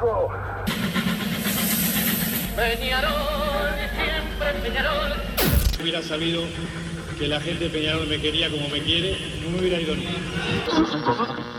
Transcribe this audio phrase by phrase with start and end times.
[0.00, 0.28] loco.
[2.56, 5.12] Peñarol, siempre Peñarol.
[5.80, 6.42] hubiera sabido
[7.18, 10.06] que la gente de Peñarol me quería como me quiere, no me hubiera ido ni.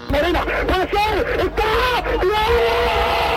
[0.09, 3.36] Morena, puede ser, está, Seguro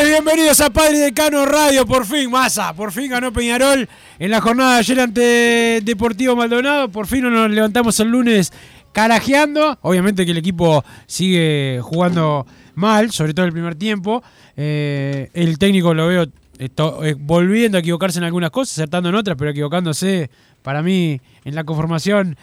[0.00, 1.86] Bienvenidos a Padre Decano Radio.
[1.86, 6.88] Por fin, masa, por fin ganó Peñarol en la jornada de ayer ante Deportivo Maldonado.
[6.88, 8.52] Por fin nos levantamos el lunes
[8.92, 9.78] carajeando.
[9.82, 14.22] Obviamente que el equipo sigue jugando mal, sobre todo el primer tiempo.
[14.56, 16.26] Eh, el técnico lo veo
[16.58, 20.30] eh, volviendo a equivocarse en algunas cosas, acertando en otras, pero equivocándose
[20.62, 22.36] para mí en la conformación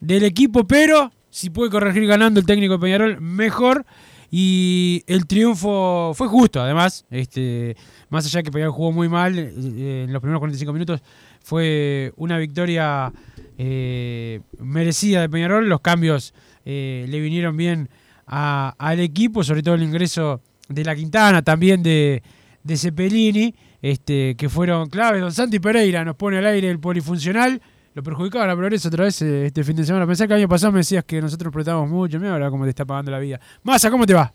[0.00, 0.66] del equipo.
[0.66, 3.86] Pero si puede corregir ganando el técnico de Peñarol, mejor.
[4.30, 7.04] Y el triunfo fue justo, además.
[7.10, 7.76] Este,
[8.10, 11.00] más allá que Peñarol jugó muy mal eh, en los primeros 45 minutos,
[11.42, 13.12] fue una victoria
[13.58, 15.68] eh, merecida de Peñarol.
[15.68, 17.88] Los cambios eh, le vinieron bien
[18.26, 22.22] a- al equipo, sobre todo el ingreso de la Quintana, también de,
[22.64, 25.20] de Cepelini, este, que fueron claves.
[25.20, 27.60] Don Santi Pereira nos pone al aire el polifuncional.
[27.96, 30.06] Lo perjudicaba la progreso otra vez eh, este fin de semana.
[30.06, 32.20] Pensé que el año pasado me decías que nosotros prestamos mucho.
[32.20, 33.40] Mira ahora cómo te está pagando la vida.
[33.62, 34.34] Massa, ¿cómo te va?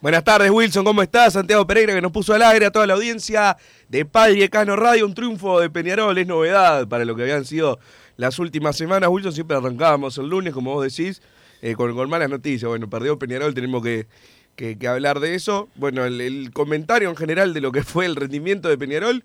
[0.00, 1.32] Buenas tardes, Wilson, ¿cómo estás?
[1.32, 3.56] Santiago Pereira que nos puso al aire a toda la audiencia
[3.88, 5.06] de Padre Cano Radio.
[5.06, 7.80] Un triunfo de Peñarol es novedad para lo que habían sido
[8.16, 9.10] las últimas semanas.
[9.10, 11.20] Wilson, siempre arrancábamos el lunes, como vos decís,
[11.62, 12.68] eh, con, con malas noticias.
[12.68, 14.06] Bueno, perdió Peñarol, tenemos que,
[14.54, 15.68] que- hablar de eso.
[15.74, 19.24] Bueno, el comentario en general de lo que fue el rendimiento de Peñarol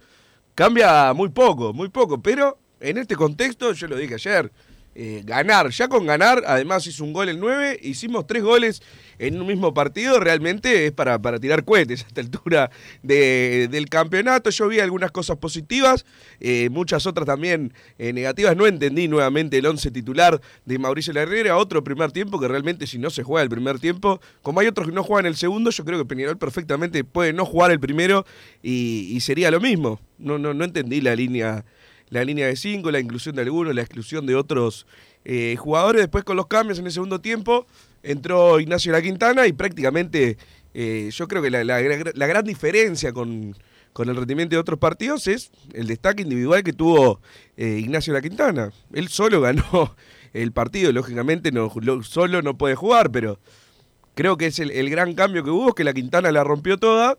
[0.56, 4.52] cambia muy poco, muy poco, pero en este contexto, yo lo dije ayer,
[4.98, 8.82] eh, ganar, ya con ganar, además hizo un gol el 9, hicimos tres goles
[9.20, 12.72] en un mismo partido, realmente es para, para tirar cohetes a esta altura
[13.04, 14.50] de- del campeonato.
[14.52, 16.06] Yo vi algunas cosas positivas,
[16.40, 18.56] eh, muchas otras también eh, negativas.
[18.56, 22.98] No entendí nuevamente el 11 titular de Mauricio Herrera, otro primer tiempo que realmente si
[22.98, 25.84] no se juega el primer tiempo, como hay otros que no juegan el segundo, yo
[25.84, 28.26] creo que Peñarol perfectamente puede no jugar el primero
[28.64, 30.00] y, y sería lo mismo.
[30.18, 31.66] No, no, no entendí la línea
[32.10, 34.86] la línea de 5, la inclusión de algunos, la exclusión de otros
[35.24, 36.02] eh, jugadores.
[36.02, 37.66] Después con los cambios en el segundo tiempo
[38.04, 40.38] entró Ignacio La Quintana y prácticamente
[40.74, 43.56] eh, yo creo que la, la gra- la gran diferencia con,
[43.94, 47.22] con el rendimiento de otros partidos es el destaque individual que tuvo
[47.58, 48.72] eh, Ignacio La Quintana.
[48.94, 49.96] Él solo ganó
[50.34, 53.40] el partido, lógicamente no, lo- solo no puede jugar, pero
[54.14, 57.18] creo que es el, el gran cambio que hubo, que La Quintana la rompió toda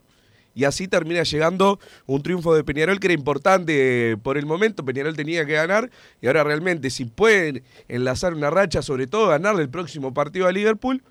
[0.56, 4.84] y así termina llegando un triunfo de Peñarol que era importante eh, por el momento.
[4.84, 9.62] Peñarol tenía que ganar y ahora realmente si pueden enlazar una racha, sobre todo ganarle
[9.62, 11.02] el próximo partido a Liverpool,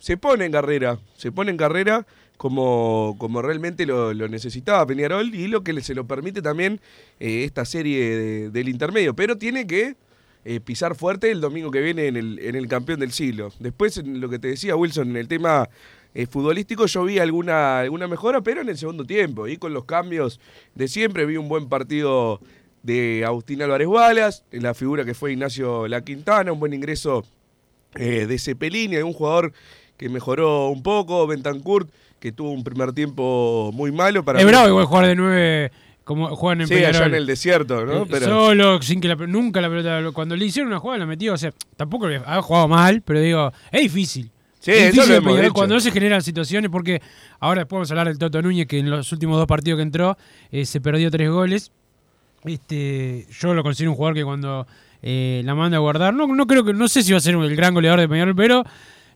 [0.00, 2.06] se pone en carrera, se pone en carrera
[2.36, 6.80] como, como realmente lo, lo necesitaba Peñarol y lo que se lo permite también
[7.20, 9.14] eh, esta serie de- del intermedio.
[9.14, 9.96] Pero tiene que
[10.44, 13.50] eh, pisar fuerte el domingo que viene en el, en el campeón del siglo.
[13.60, 15.68] Después, en lo que te decía Wilson, en el tema
[16.14, 19.48] eh, futbolístico, yo vi alguna, alguna mejora, pero en el segundo tiempo.
[19.48, 20.40] Y con los cambios
[20.74, 22.40] de siempre, vi un buen partido
[22.82, 27.24] de Agustín Álvarez en la figura que fue Ignacio La Quintana, un buen ingreso
[27.96, 29.52] eh, de Cepelini, un jugador
[29.96, 31.88] que mejoró un poco, Bentancurt,
[32.20, 34.50] que tuvo un primer tiempo muy malo para es mí.
[34.50, 35.72] bravo igual jugar de nueve
[36.04, 36.96] como juegan en Sí, Peñarol.
[36.96, 38.02] allá en el desierto, ¿no?
[38.02, 40.02] Eh, Pero- Solo, sin que la, nunca la pelota.
[40.12, 41.32] Cuando le hicieron una jugada la metió.
[41.32, 44.30] O sea, tampoco ha jugado mal, pero digo, es difícil.
[44.64, 47.02] Sí, Es eso difícil de cuando no se generan situaciones, porque
[47.38, 49.82] ahora después vamos a hablar del Toto Núñez, que en los últimos dos partidos que
[49.82, 50.16] entró
[50.50, 51.70] eh, se perdió tres goles.
[52.44, 54.66] Este, yo lo considero un jugador que cuando
[55.02, 57.34] eh, la manda a guardar, no, no creo que, no sé si va a ser
[57.34, 58.64] el gran goleador de Peñarol, pero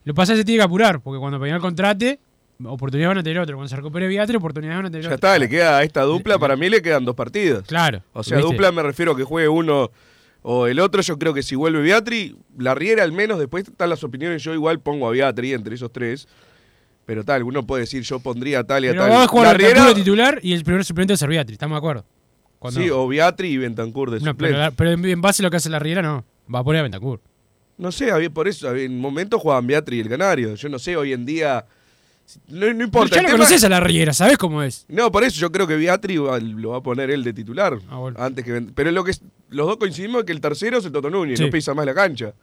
[0.03, 2.19] lo pasa se tiene que apurar, porque cuando Peñarol contrate,
[2.63, 3.55] oportunidades van a tener otro.
[3.55, 5.15] Cuando se recupere Viatre, oportunidades van a tener Ya otro.
[5.15, 7.65] está, le queda a esta dupla, para mí le quedan dos partidos.
[7.65, 8.03] Claro.
[8.13, 8.51] O sea, ¿viste?
[8.51, 9.89] dupla me refiero a que juegue uno
[10.41, 11.01] o el otro.
[11.01, 14.43] Yo creo que si vuelve Beatri, la Riera al menos, después están las opiniones.
[14.43, 16.27] Yo igual pongo a Beatri entre esos tres.
[17.05, 19.11] Pero tal, uno puede decir, yo pondría a tal y a Pero tal.
[19.11, 22.05] va a jugar Riera, titular y el primer suplente es Viatri, estamos de acuerdo.
[22.59, 24.71] Cuando- sí, o Beatri y Bentancur de no, suplente.
[24.75, 26.23] pero, en, base a lo que hace la Riera, no.
[26.53, 27.21] Va a poner a Bentancur.
[27.77, 30.53] No sé, por eso, en momentos jugaban Beatri y el Canario.
[30.53, 31.65] Yo no sé, hoy en día.
[32.47, 33.15] No, no Pero importa.
[33.15, 34.85] ya lo tema- conoces a la Riera, ¿sabes cómo es?
[34.87, 37.77] No, por eso yo creo que Beatri lo va a poner él de titular.
[37.89, 38.17] Ah, bueno.
[38.21, 40.91] Antes que Pero lo que es- los dos coincidimos es que el tercero es el
[40.91, 41.45] Toto Núñez, Sí.
[41.45, 42.33] no pisa más la cancha.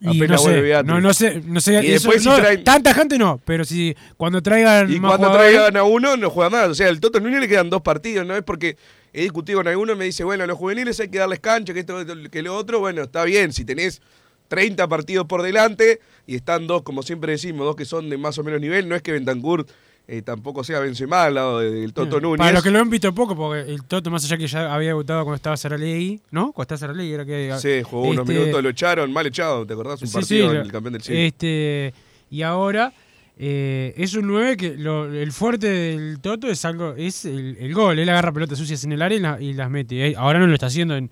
[0.00, 2.36] Y Apenas no vuelve sé, no, no sé, no sé, Y eso- después si no,
[2.36, 6.16] traen- tanta gente no, pero si cuando traigan Y más cuando jugadores- traigan a uno,
[6.16, 6.68] no juega más.
[6.68, 8.36] O sea, el Toto Núñez le quedan dos partidos, ¿no?
[8.36, 8.76] Es porque
[9.12, 11.72] he discutido con algunos y me dice, bueno, a los juveniles hay que darles cancha,
[11.72, 11.96] que esto,
[12.30, 12.80] que lo otro.
[12.80, 14.02] Bueno, está bien, si tenés
[14.48, 18.38] 30 partidos por delante y están dos, como siempre decimos, dos que son de más
[18.38, 19.66] o menos nivel, no es que Bentancur
[20.06, 22.38] eh, tampoco sea Benzema al lado del Toto Núñez.
[22.38, 24.88] Para los que lo han visto poco, porque el Toto, más allá que ya había
[24.88, 26.52] debutado cuando estaba Saralegui, ¿no?
[26.52, 27.54] Cuando estaba Saralegui era que...
[27.58, 30.02] Sí, jugó unos este, minutos, lo echaron, mal echado, ¿te acordás?
[30.02, 31.18] Un Sí, partido sí, en el campeón del siglo.
[31.20, 31.94] Este,
[32.30, 32.92] y ahora
[33.38, 37.72] eh, es un 9 que lo- el fuerte del Toto es algo es el, el
[37.74, 37.98] gol.
[37.98, 40.08] Él agarra pelotas sucias en el área y, la- y las mete.
[40.08, 41.10] Eh, Ahora no lo está haciendo en,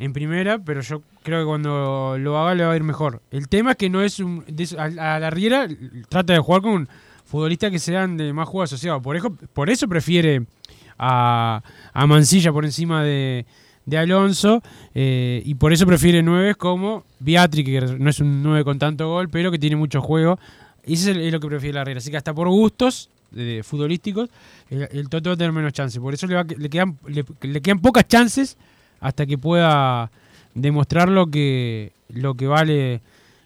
[0.00, 3.20] en primera, pero yo creo que cuando lo haga le va a ir mejor.
[3.30, 4.44] El tema es que no es un.
[4.78, 4.88] a,
[5.20, 5.68] la Riera
[6.08, 6.88] trata de jugar con
[7.26, 9.00] futbolistas que sean de más juego asociado.
[9.02, 10.42] Por eso, por eso prefiere
[10.98, 11.62] a,
[11.92, 13.44] a Mancilla por encima de,
[13.84, 14.62] de Alonso
[14.94, 19.06] eh, y por eso prefiere nueve como Beatriz, que no es un 9 con tanto
[19.08, 20.38] gol, pero que tiene mucho juego.
[20.86, 21.98] Y eso es, lo que prefiere la Riera.
[21.98, 23.10] Así que hasta por gustos
[23.62, 24.30] futbolísticos,
[24.70, 26.00] el, el Toto va a tener menos chances.
[26.00, 26.98] Por eso le, va- le quedan,
[27.42, 28.56] le quedan pocas chances
[29.00, 30.10] hasta que pueda
[30.54, 33.00] demostrar lo que, lo que vale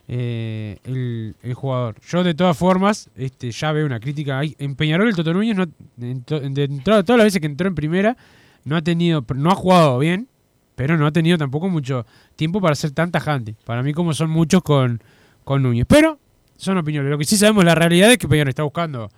[0.09, 1.97] eh, el, jugador.
[2.07, 4.43] Yo de todas formas este, ya veo una crítica.
[4.59, 5.67] En Peñarol el Toto Núñez, no,
[5.99, 8.17] en de todas las veces que entró en primera,
[8.65, 10.29] no ha tenido, no ha jugado bien,
[10.75, 12.05] pero no ha tenido tampoco mucho
[12.37, 13.55] tiempo para ser tan tajante.
[13.65, 15.01] Para mí como son muchos con,
[15.45, 15.87] con Núñez.
[15.89, 16.19] Pero
[16.57, 17.11] son opiniones.
[17.11, 19.11] Lo que sí sabemos, la realidad es que Peñarol está buscando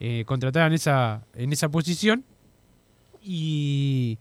[0.00, 2.24] eh, contratar en esa, en esa posición
[3.22, 4.18] y,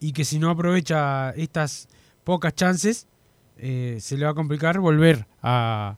[0.00, 1.88] y que si no aprovecha estas
[2.24, 3.06] pocas chances,
[3.58, 5.96] eh, se le va a complicar volver a,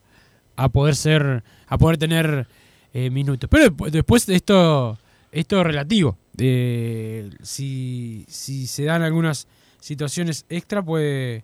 [0.55, 2.47] a poder ser, a poder tener
[2.93, 3.49] eh, minutos.
[3.49, 4.97] Pero después, esto,
[5.31, 6.17] esto es relativo.
[6.37, 9.47] Eh, si, si se dan algunas
[9.79, 11.43] situaciones extra, puede,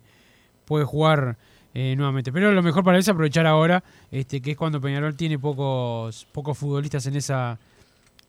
[0.64, 1.36] puede jugar
[1.74, 2.32] eh, nuevamente.
[2.32, 6.26] Pero lo mejor para él es aprovechar ahora, este, que es cuando Peñarol tiene pocos,
[6.32, 7.58] pocos futbolistas en esa,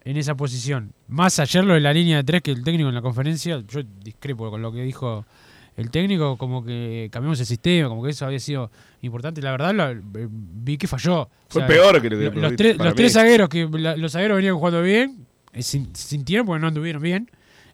[0.04, 0.94] en esa posición.
[1.08, 3.82] Más ayer lo de la línea de tres que el técnico en la conferencia, yo
[4.04, 5.26] discrepo con lo que dijo
[5.78, 8.70] el técnico, como que cambiamos el sistema, como que eso había sido
[9.02, 9.42] importante.
[9.42, 11.22] La verdad, lo- eh, vi que falló.
[11.22, 13.68] O Fue sea, peor que lo que lo- lo los, tres, los tres zagueros, que
[13.72, 17.30] la- los zagueros venían jugando bien, eh, sin- sintieron porque no anduvieron bien.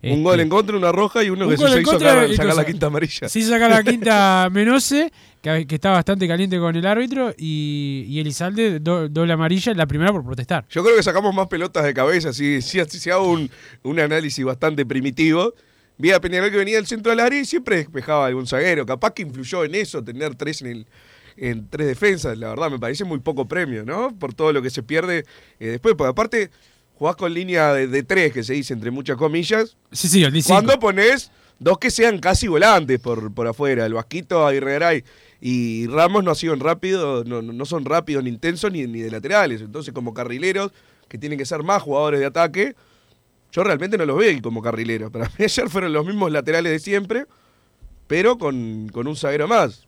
[0.05, 2.45] Un Este, gol en contra, una roja y uno un que se hizo sacar, sacar
[2.47, 3.27] cosa- la quinta amarilla.
[3.29, 8.19] Sí, saca la quinta Menose, que, que está bastante caliente con el árbitro, y, y
[8.19, 10.65] Elizalde do- doble amarilla, la primera por protestar.
[10.69, 13.49] Yo creo que sacamos más pelotas de cabeza, si, si, si hago un,
[13.83, 15.53] un análisis bastante primitivo.
[15.97, 18.85] Vi a Peñarol que venía del centro del área y siempre despejaba algún zaguero.
[18.85, 20.87] Capaz que influyó en eso, tener tres en el
[21.37, 22.37] en tres defensas.
[22.37, 24.13] La verdad, me parece muy poco premio, ¿no?
[24.17, 25.25] Por todo lo que se pierde
[25.59, 25.95] eh, después.
[25.95, 26.49] Porque aparte,
[26.97, 29.77] jugás con línea de, de tres, que se dice entre muchas comillas.
[29.91, 30.49] Sí, sí, el 15.
[30.51, 35.03] Cuando pones dos que sean casi volantes por, por afuera, el Vasquito, Aguirregaray
[35.41, 39.01] y Ramos no ha sido rápido, no, no no son rápidos ni intensos ni, ni
[39.01, 39.61] de laterales.
[39.61, 40.71] Entonces, como carrileros,
[41.07, 42.75] que tienen que ser más jugadores de ataque,
[43.51, 45.11] yo realmente no los veo como carrileros.
[45.13, 47.25] Para mí ayer fueron los mismos laterales de siempre,
[48.07, 49.87] pero con, con un zaguero más.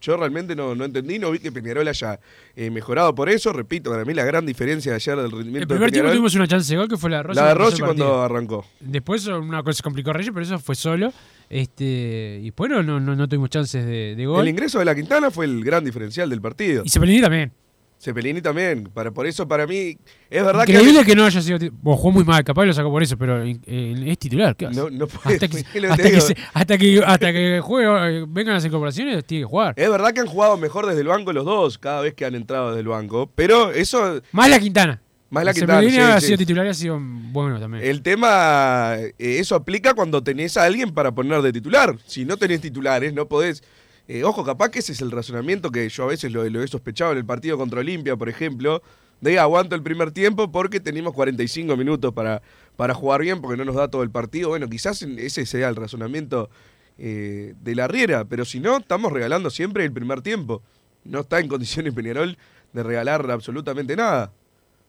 [0.00, 2.20] Yo realmente no, no entendí, no vi que Peñarol haya
[2.54, 3.52] eh, mejorado por eso.
[3.52, 6.34] Repito, para mí la gran diferencia de ayer del rendimiento El primer de tiempo tuvimos
[6.34, 7.40] una chance de gol que fue la de Rossi.
[7.40, 8.64] la de Rossi cuando arrancó.
[8.80, 11.12] Después una cosa se complicó Reyes, pero eso fue solo.
[11.50, 14.42] Este, y después no, no, no tuvimos chances de, de gol.
[14.42, 16.82] El ingreso de la Quintana fue el gran diferencial del partido.
[16.84, 17.52] Y Cepelini también.
[18.00, 18.84] Cepelini también.
[18.94, 19.96] Para, por eso, para mí,
[20.30, 21.06] es verdad Increíble que.
[21.06, 21.58] que no haya sido.
[21.58, 24.54] ti- Bueno, jugó muy mal, capaz lo sacó por eso, pero eh, es titular.
[24.54, 24.76] ¿qué hace?
[24.80, 26.20] No, no puede- hasta, que, hasta, que digo.
[26.20, 27.88] se- hasta que hasta que juegue,
[28.20, 29.74] eh, vengan las incorporaciones, tiene que jugar.
[29.76, 32.34] Es verdad que han jugado mejor desde el banco los dos, cada vez que han
[32.36, 33.30] entrado desde el banco.
[33.34, 34.20] Pero eso.
[34.32, 35.00] Más la Quintana.
[35.30, 35.80] Más la Quintana.
[35.80, 36.26] Cepelini sí, ha sí.
[36.26, 37.84] sido titular y ha sido bueno también.
[37.84, 41.96] El tema, eh, eso aplica cuando tenés a alguien para poner de titular.
[42.06, 43.62] Si no tenés titulares, no podés.
[44.08, 47.12] Eh, ojo, capaz que ese es el razonamiento que yo a veces lo, he sospechado
[47.12, 48.82] en el partido contra Olimpia, por ejemplo,
[49.20, 52.40] de aguanto el primer tiempo porque tenemos 45 minutos para,
[52.76, 54.48] para jugar bien porque no nos da todo el partido.
[54.48, 56.48] Bueno, quizás ese sea el razonamiento
[56.96, 60.62] eh, de la Riera, pero si no, estamos regalando siempre el primer tiempo.
[61.04, 62.38] No está en condiciones Peñarol
[62.72, 64.32] de regalar absolutamente nada.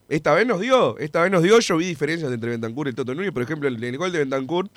[0.08, 3.14] Esta vez nos dio, esta vez nos dio, yo vi diferencias entre Bentancur y Toto
[3.14, 4.70] Núñez, por ejemplo, el, el gol de Bentancur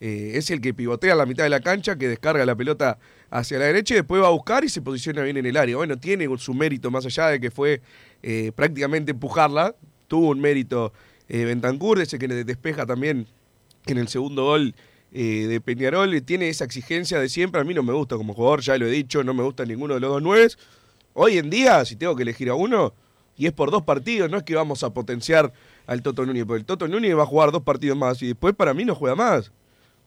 [0.00, 2.98] eh, es el que pivotea a la mitad de la cancha, que descarga la pelota
[3.30, 5.76] hacia la derecha y después va a buscar y se posiciona bien en el área.
[5.76, 7.80] Bueno, tiene su mérito más allá de que fue
[8.22, 9.74] eh, prácticamente empujarla,
[10.08, 10.92] tuvo un mérito
[11.28, 11.56] eh,
[12.00, 13.26] ese que despeja también
[13.86, 14.74] en el segundo gol
[15.12, 18.60] eh, de Peñarol, tiene esa exigencia de siempre, a mí no me gusta como jugador,
[18.60, 20.58] ya lo he dicho, no me gusta ninguno de los dos nueves.
[21.14, 22.92] Hoy en día, si tengo que elegir a uno,
[23.36, 25.52] y es por dos partidos, no es que vamos a potenciar
[25.86, 28.54] al Toto Núñez, porque el Toto Núñez va a jugar dos partidos más y después
[28.54, 29.52] para mí no juega más.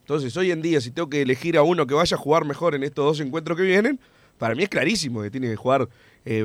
[0.09, 2.73] Entonces, hoy en día, si tengo que elegir a uno que vaya a jugar mejor
[2.73, 3.99] en estos dos encuentros que vienen,
[4.39, 5.87] para mí es clarísimo que tiene que jugar
[6.25, 6.41] eh.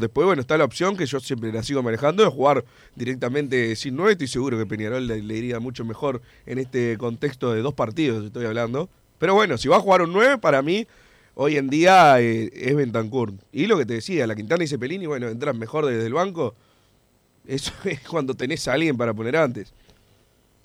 [0.00, 2.64] Después, bueno, está la opción que yo siempre la sigo manejando de jugar
[2.96, 4.12] directamente sin nueve.
[4.12, 8.46] Estoy seguro que Peñarol le, iría mucho mejor en este contexto de dos partidos, estoy
[8.46, 8.88] hablando.
[9.18, 10.86] Pero bueno, si va a jugar un 9, para mí,
[11.34, 13.34] hoy en día eh, es Bentancur.
[13.52, 16.54] Y lo que te decía, la Quintana y Cepelini, bueno, entran mejor desde el banco.
[17.46, 19.74] Eso es cuando tenés a alguien para poner antes.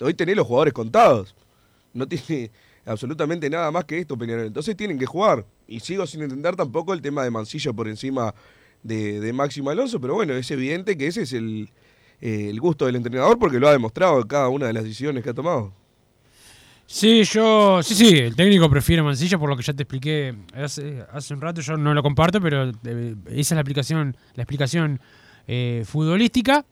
[0.00, 1.34] Hoy tenés los jugadores contados.
[1.92, 2.50] No tiene
[2.84, 4.46] absolutamente nada más que esto Peñarol.
[4.46, 5.44] Entonces tienen que jugar.
[5.66, 8.34] Y sigo sin entender tampoco el tema de Mancilla por encima
[8.82, 11.68] de, de Máximo Alonso, pero bueno, es evidente que ese es el,
[12.20, 15.22] eh, el gusto del entrenador porque lo ha demostrado en cada una de las decisiones
[15.22, 15.72] que ha tomado.
[16.86, 17.82] Sí, yo.
[17.82, 21.40] Sí, sí, el técnico prefiere Mancilla por lo que ya te expliqué hace, hace un
[21.42, 21.60] rato.
[21.60, 24.98] Yo no lo comparto, pero eh, esa es la aplicación, la explicación
[25.46, 26.64] eh, futbolística.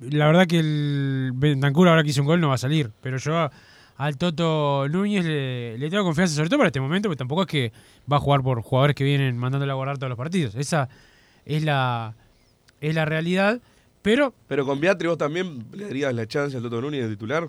[0.00, 3.16] La verdad que el Bentancur ahora que hizo un gol no va a salir, pero
[3.16, 3.50] yo
[3.96, 7.48] al Toto Núñez le, le, tengo confianza, sobre todo para este momento, porque tampoco es
[7.48, 7.72] que
[8.10, 10.54] va a jugar por jugadores que vienen mandándole a guardar todos los partidos.
[10.54, 10.88] Esa
[11.44, 12.14] es la,
[12.80, 13.60] es la realidad.
[14.02, 17.48] Pero, pero con Beatriz vos también le darías la chance al Toto Núñez de titular.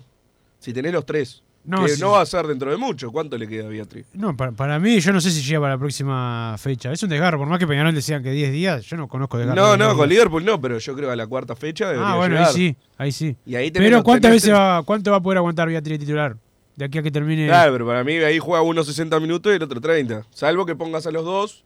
[0.60, 1.44] Si tenés los tres.
[1.68, 2.02] No, que sí.
[2.02, 3.12] no va a ser dentro de mucho.
[3.12, 4.06] ¿Cuánto le queda a Beatriz?
[4.14, 6.92] No, para, para, mí, yo no sé si llega para la próxima fecha.
[6.94, 9.62] Es un desgarro, por más que Peñarol decían que 10 días, yo no conozco desgarro.
[9.62, 12.10] No, de no, con Liverpool no, pero yo creo que a la cuarta fecha debería
[12.14, 12.48] Ah, bueno, llegar.
[12.50, 13.36] ahí sí, ahí sí.
[13.46, 16.38] Y ahí tenés pero ¿cuántas veces va, cuánto va a poder aguantar Beatriz titular?
[16.78, 17.48] De aquí a que termine.
[17.48, 20.24] Claro, pero para mí ahí juega uno 60 minutos y el otro 30.
[20.30, 21.64] Salvo que pongas a los dos.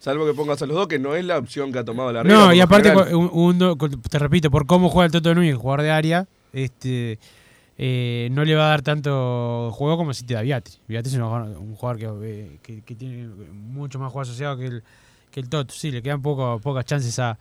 [0.00, 2.22] Salvo que pongas a los dos, que no es la opción que ha tomado la
[2.22, 5.90] Riera, No, y aparte, un- te repito, por cómo juega el Toto Núñez, jugador de
[5.90, 7.18] área, este
[7.82, 10.78] eh, no le va a dar tanto juego como si te da Beatriz.
[10.86, 14.82] Beatriz es un jugador, eh, que- tiene mucho más juego asociado que el,
[15.30, 15.72] que el Toto.
[15.72, 17.38] Sí, le quedan poco, pocas chances a,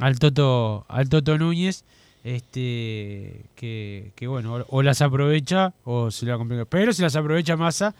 [0.00, 1.84] al Toto al Toto Núñez.
[2.24, 6.66] Este que, bueno, o, las aprovecha o se le va a complicar.
[6.66, 7.94] Pero si las aprovecha Massa,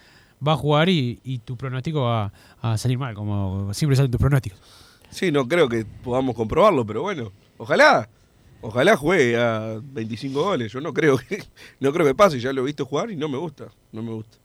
[0.46, 2.32] va a jugar y, y tu pronóstico va
[2.62, 4.58] a salir mal, como siempre salen tus pronósticos.
[5.10, 8.08] Sí, no creo que podamos comprobarlo, pero bueno, ojalá.
[8.60, 10.72] Ojalá juegue a 25 goles.
[10.72, 11.42] Yo no creo que
[11.80, 12.40] no creo que pase.
[12.40, 13.66] Ya lo he visto jugar y no me gusta.
[13.92, 14.36] No me gusta.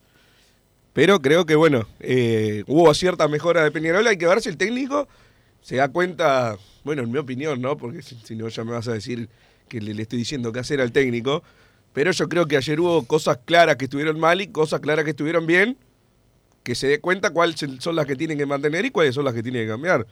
[0.93, 4.05] Pero creo que, bueno, eh, hubo cierta mejora de Peñarol.
[4.05, 5.07] Hay que ver si el técnico
[5.61, 7.75] se da cuenta, bueno, en mi opinión, ¿no?
[7.77, 9.27] Porque si, si no ya me vas a decir
[9.67, 11.41] que le, le estoy diciendo qué hacer al técnico.
[11.93, 15.11] Pero yo creo que ayer hubo cosas claras que estuvieron mal y cosas claras que
[15.11, 15.77] estuvieron bien.
[16.61, 19.33] Que se dé cuenta cuáles son las que tienen que mantener y cuáles son las
[19.33, 20.05] que tienen que cambiar.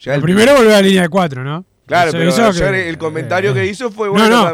[0.00, 1.64] Ya Lo el- primero volver a la línea de cuatro, ¿no?
[1.86, 4.28] Claro, pero ayer que- el comentario eh, que hizo fue No, bueno.
[4.30, 4.46] no.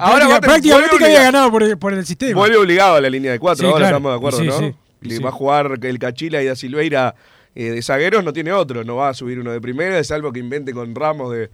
[0.00, 2.34] ahora Práctica- prácticamente había ganado por, por el sistema.
[2.38, 3.96] Vuelve obligado a la línea de cuatro, Sí, ahora claro.
[3.96, 5.10] estamos de acuerdo, Sí, ¿no?
[5.10, 7.14] sí, va a jugar el Cachila y da Silveira
[7.54, 10.40] eh, de zagueros, no tiene otro, no va a subir uno de primera, salvo que
[10.40, 11.50] invente con Ramos de,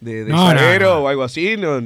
[0.00, 1.00] de, de No, no, zaguero no.
[1.04, 1.56] o algo así.
[1.56, 1.80] no-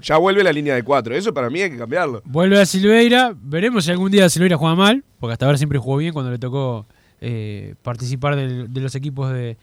[0.00, 2.22] ya vuelve la línea de cuatro, eso para mí hay que cambiarlo.
[2.24, 3.32] Vuelve a Silveira.
[3.40, 6.38] Veremos si algún día Silveira juega mal, porque hasta ahora siempre jugó bien cuando le
[6.38, 6.86] tocó
[7.20, 9.56] eh, participar del- de los equipos de,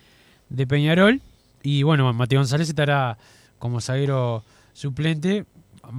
[0.50, 1.22] de Peñarol.
[1.66, 3.18] Y bueno, Mateo González estará
[3.58, 4.44] como zaguero
[4.74, 5.46] suplente.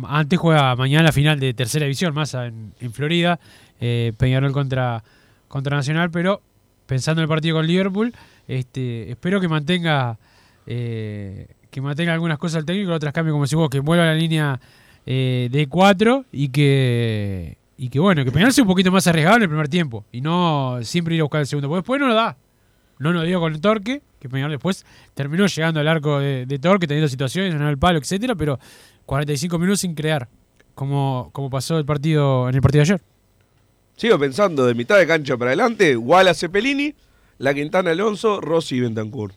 [0.04, 3.40] Antes juega mañana la final de tercera división, más en, Florida.
[3.80, 5.02] eh, Peñarol contra,
[5.48, 6.40] contra Nacional, pero
[6.86, 8.14] pensando en el partido con Liverpool,
[8.46, 10.18] este, espero que mantenga
[10.68, 14.08] eh, que mantenga algunas cosas al técnico, otras cambie como si vos, que vuelva a
[14.08, 14.60] la línea
[15.04, 19.38] eh, de 4 y que y que bueno, que Peñarol sea un poquito más arriesgado
[19.38, 22.06] en el primer tiempo y no siempre ir a buscar el segundo, porque después no
[22.06, 22.36] lo da.
[22.98, 26.58] No nos dio con el Torque, que Peñarol después terminó llegando al arco de, de
[26.58, 28.58] Torque, teniendo situaciones, en el palo, etcétera, pero
[29.06, 30.28] 45 minutos sin crear,
[30.74, 33.02] como, como pasó el partido en el partido de ayer.
[33.96, 36.94] Sigo pensando de mitad de cancha para adelante, Wallace Cepelini,
[37.38, 39.32] La Quintana Alonso, Rossi y Bentancur.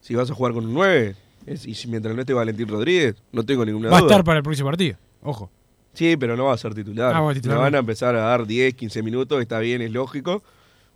[0.00, 3.14] Si vas a jugar con un 9, es- y si mientras no esté Valentín Rodríguez,
[3.32, 4.10] no tengo ninguna Va a duda.
[4.10, 5.50] estar para el próximo partido, ojo.
[5.92, 7.14] Sí, pero no va a ser titular.
[7.14, 9.92] Ah, bueno, titular Le van a empezar a dar 10, 15 minutos, está bien, es
[9.92, 10.42] lógico.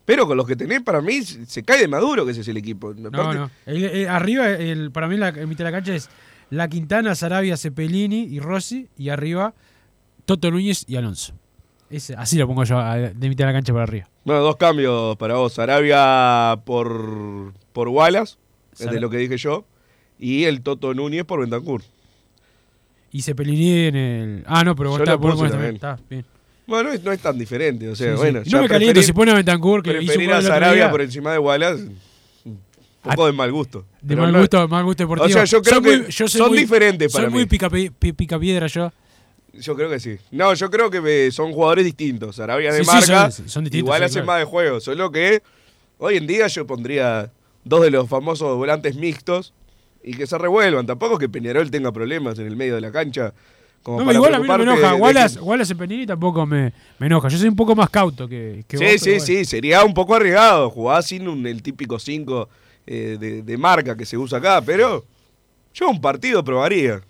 [0.09, 2.57] Pero con los que tenés, para mí, se cae de maduro que ese es el
[2.57, 2.95] equipo.
[2.95, 3.51] No, Aparte, no.
[3.67, 6.09] El- el- arriba, el, para mí, la, en mitad de la cancha es
[6.49, 8.89] La Quintana, Sarabia, Cepelini y Rossi.
[8.97, 9.53] Y arriba,
[10.25, 11.35] Toto Núñez y Alonso.
[11.91, 14.09] Ese, así lo pongo yo, de mitad de la cancha para arriba.
[14.25, 15.59] Bueno, dos cambios para vos.
[15.59, 18.37] Arabia por, por Wallace,
[18.73, 19.67] es Sara- de lo que dije yo.
[20.19, 21.83] Y el Toto Núñez por Bentancur.
[23.13, 24.45] Y Cepelini en el.
[24.47, 25.75] Ah, no, pero vos Yo lo por puse también.
[25.75, 26.25] Está bien.
[26.69, 27.89] Bueno, no es, tan diferente.
[27.89, 28.19] O sea, Sí, sí.
[28.19, 31.01] bueno, Y ya no me caliento si pone a Bentancur, que preferir a Sarabia por
[31.01, 31.89] encima de Wallace.
[32.45, 32.61] Un
[33.03, 33.87] poco de mal gusto.
[34.03, 35.27] De mal no- gusto, mal gusto deportivo.
[35.27, 37.47] O sea, yo creo Soy que muy- yo son muy- diferentes para Soy muy mí.
[37.47, 38.93] pica, pi- picapiedra yo.
[39.55, 40.17] Yo creo que sí.
[40.31, 42.39] No, yo creo que eh, son jugadores distintos.
[42.39, 44.27] Arabia de Sí, marca, son- son distintos, igual hacen claro.
[44.27, 44.81] más de juego.
[44.81, 45.43] Solo que
[45.97, 47.31] hoy en día yo pondría
[47.65, 49.55] dos de los famosos volantes mixtos
[50.05, 50.85] y que se revuelvan.
[50.87, 53.33] Tampoco es que Peñarol tenga problemas en el medio de la cancha.
[53.83, 54.93] Como No, para igual a mí no me enoja.
[54.95, 57.29] de- Wallace, Cepelini tampoco me, me enoja.
[57.29, 59.25] Yo soy un poco más cauto que, que Sí, vos, sí, bueno.
[59.25, 62.49] sí, sería un poco arriesgado jugar sin un- el típico 5
[62.87, 65.05] de, de marca que se usa acá, pero
[65.75, 67.01] yo un partido probaría.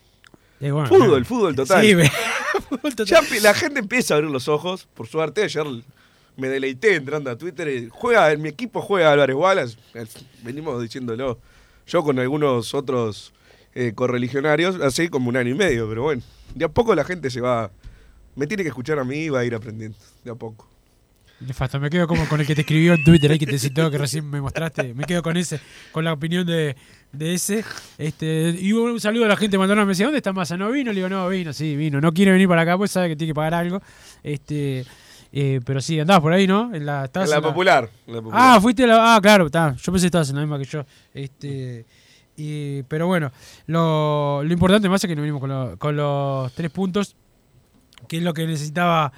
[0.60, 1.24] Eh, bueno, fútbol, claro.
[1.24, 1.84] fútbol total.
[1.84, 2.10] Sí, me-
[2.68, 3.06] fútbol total.
[3.06, 5.64] Ya empe- la gente empieza a abrir los ojos, por suerte ayer
[6.36, 10.04] me deleité entrando a Twitter y juega, mi equipo juega Álvarez Wallace, eh,
[10.44, 11.38] venimos diciéndolo,
[11.86, 13.32] yo con algunos otros
[13.80, 16.22] eh, correligionarios, hace como un año y medio, pero bueno,
[16.54, 17.70] de a poco la gente se va,
[18.34, 20.68] me tiene que escuchar a mí y va a ir aprendiendo, de a poco.
[21.40, 23.88] Nefasto, me quedo como con el que te escribió en Twitter ahí que te citó,
[23.92, 24.92] que recién me mostraste.
[24.92, 25.60] Me quedo con ese,
[25.92, 26.74] con la opinión de,
[27.12, 27.64] de ese.
[27.96, 30.56] Este, y un saludo a la gente Maldonado me decía, ¿dónde está Massa?
[30.56, 30.90] ¿No vino?
[30.90, 32.00] Le digo, no, vino, sí, vino.
[32.00, 33.80] No quiere venir para acá, pues sabe que tiene que pagar algo.
[34.24, 34.84] Este,
[35.32, 36.74] eh, pero sí, andabas por ahí, ¿no?
[36.74, 37.88] En la, En la en la- popular.
[38.08, 38.42] en la popular.
[38.56, 39.14] Ah, fuiste a la.
[39.14, 39.76] Ah, claro, está.
[39.76, 40.84] Yo pensé que estabas en la misma que yo.
[41.14, 41.86] Este.
[42.88, 43.32] Pero bueno,
[43.66, 47.16] lo, importante más es que nos venimos con, lo- con los tres puntos,
[48.06, 49.12] que es lo que necesitaba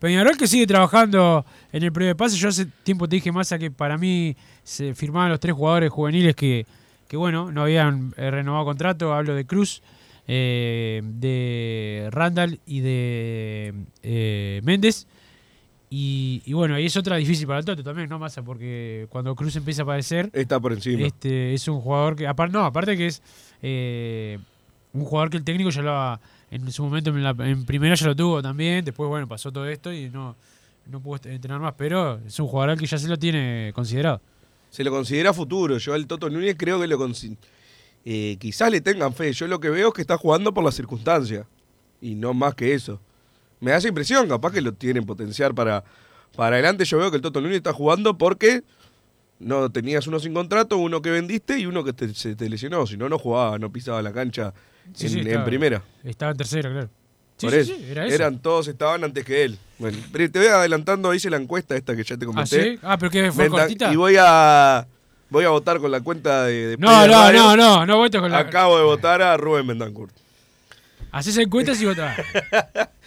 [0.00, 2.36] Peñarol, que sigue trabajando en el previo de pase.
[2.36, 6.34] Yo hace tiempo te dije, Massa, que para mí se firmaban los tres jugadores juveniles
[6.34, 6.66] que,
[7.08, 9.14] que bueno, no habían eh, renovado contrato.
[9.14, 9.82] Hablo de Cruz,
[10.26, 15.06] eh, de Randall y de eh, Méndez.
[15.96, 18.42] Y, y bueno, y es otra difícil para el Toto también, ¿no, Massa?
[18.42, 21.06] Porque cuando Cruz empieza a aparecer, Está por encima.
[21.06, 23.22] este es un jugador que, aparte, no, aparte que es
[23.62, 24.38] eh,
[24.92, 27.94] un jugador que el técnico ya lo ha- en su momento en, la- en primera
[27.94, 30.34] ya lo tuvo también, después, bueno, pasó todo esto y no,
[30.90, 34.20] no pudo entrenar más, pero es un jugador que ya se lo tiene considerado.
[34.70, 35.78] Se lo considera futuro.
[35.78, 37.36] Yo al Toto Núñez creo que lo consi-
[38.04, 39.32] eh, quizás le tengan fe.
[39.32, 41.46] Yo lo que veo es que está jugando por las circunstancias.
[42.00, 43.00] Y no más que eso.
[43.60, 45.84] Me da esa impresión, capaz que lo tienen potenciar para,
[46.36, 46.84] para adelante.
[46.84, 48.62] Yo veo que el Toto Núñez está jugando porque
[49.38, 52.86] no tenías uno sin contrato, uno que vendiste y uno que te- se te lesionó.
[52.86, 54.52] Si no, no jugaba, no pisaba la cancha
[54.94, 55.82] Sí, en, sí, en estaba- primera.
[56.04, 56.88] Estaba en tercera, claro.
[57.36, 57.74] Sí, Por sí, eso.
[57.74, 58.14] sí, era eso.
[58.14, 59.58] Eran todos, estaban antes que él.
[59.78, 62.62] Bueno, pero te voy adelantando, hice la encuesta esta que ya te ¿Ah, comenté.
[62.74, 62.78] sí?
[62.82, 63.92] Ah, pero que fue cortita.
[63.92, 64.86] Y voy a
[65.30, 67.42] voy a votar con la cuenta de, de No, no, Radio.
[67.42, 68.38] no, no, no votes con la.
[68.38, 70.14] Acabo de votar a Rubén Bendancourt.
[71.10, 72.16] Haces encuestas y votás.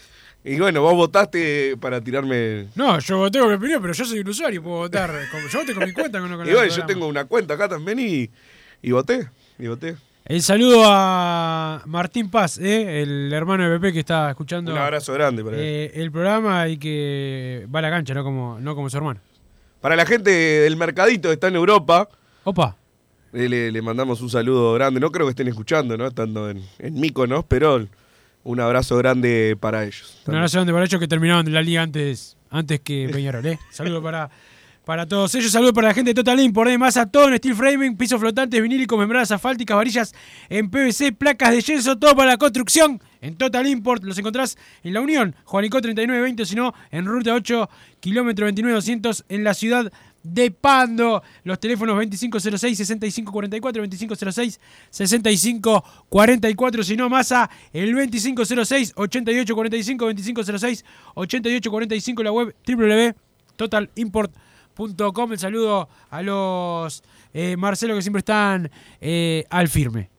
[0.49, 2.67] Y bueno, vos votaste para tirarme.
[2.75, 5.11] No, yo voté con mi opinión, pero yo soy un usuario y puedo votar.
[5.51, 7.99] Yo voté con mi cuenta, con la Y bueno, yo tengo una cuenta acá también
[7.99, 8.29] y,
[8.81, 9.27] y voté.
[9.59, 9.97] Y voté.
[10.23, 13.01] El saludo a Martín Paz, ¿eh?
[13.01, 15.63] el hermano de Pepe que está escuchando Un abrazo grande para él.
[15.63, 19.19] eh, el programa y que va a la cancha, no como, no como su hermano.
[19.81, 22.07] Para la gente del mercadito que está en Europa,
[22.43, 22.75] Opa,
[23.33, 24.99] eh, le, le mandamos un saludo grande.
[25.01, 26.07] No creo que estén escuchando, ¿no?
[26.07, 27.85] Estando en, en Míconos, pero
[28.47, 30.21] un abrazo grande para ellos.
[30.25, 33.45] un abrazo grande para ellos que terminaron la liga antes, antes que Peñarol.
[33.45, 33.59] ¿eh?
[33.71, 34.29] Saludo para,
[34.85, 37.55] para todos ellos, saludo para la gente de Total Import, más a todo en steel
[37.55, 40.15] framing, pisos flotantes, vinílicos, membranas asfálticas, varillas
[40.47, 43.01] en PVC, placas de yeso, todo para la construcción.
[43.19, 47.69] En Total Import los encontrás en La Unión, Juanico 3920, si no, en Ruta 8,
[47.99, 49.91] kilómetro 29200, en la ciudad
[50.33, 51.23] de Pando.
[51.43, 54.59] Los teléfonos 2506-6544,
[54.91, 60.83] 2506-6544, si no, Massa, el 2506-8845,
[61.15, 65.31] 2506-8845, la web www.totalimport.com.
[65.31, 68.69] El saludo a los eh, Marcelo que siempre están
[69.01, 70.09] eh, al firme.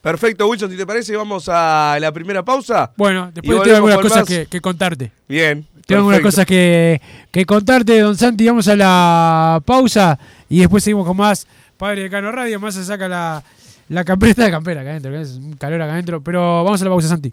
[0.00, 2.92] Perfecto, Wilson, si te parece, vamos a la primera pausa.
[2.96, 5.12] Bueno, después tengo algunas cosas que contarte.
[5.28, 5.64] Bien.
[5.86, 8.46] Tengo algunas cosas que, que contarte, don Santi.
[8.46, 10.18] Vamos a la pausa
[10.48, 12.60] y después seguimos con más Padre de Cano Radio.
[12.60, 13.42] Más se saca la,
[13.88, 16.22] la campera, está de campera acá adentro, que es un calor acá adentro.
[16.22, 17.32] Pero vamos a la pausa, Santi.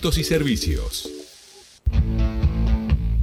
[0.01, 1.20] y servicios.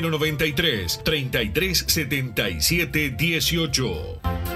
[0.00, 4.55] 093 33 77 18.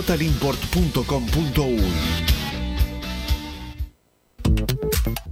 [0.00, 2.39] www.totalimport.com.uy.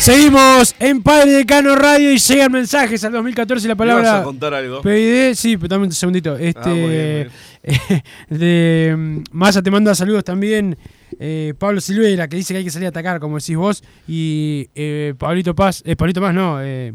[0.00, 4.24] Seguimos en Padre Decano Radio y llegan mensajes al 2014 la ¿Me vas palabra a
[4.24, 4.80] contar algo?
[4.80, 6.38] PID, sí, pero dame un segundito.
[6.38, 7.30] Este, Ah, muy bien,
[8.30, 10.78] de mm, Massa te manda saludos también.
[11.18, 13.84] eh, Pablo Silveira, que dice que hay que salir a atacar, como decís vos.
[14.08, 16.94] Y eh, Pablito Paz, eh, Pablito Paz no, eh,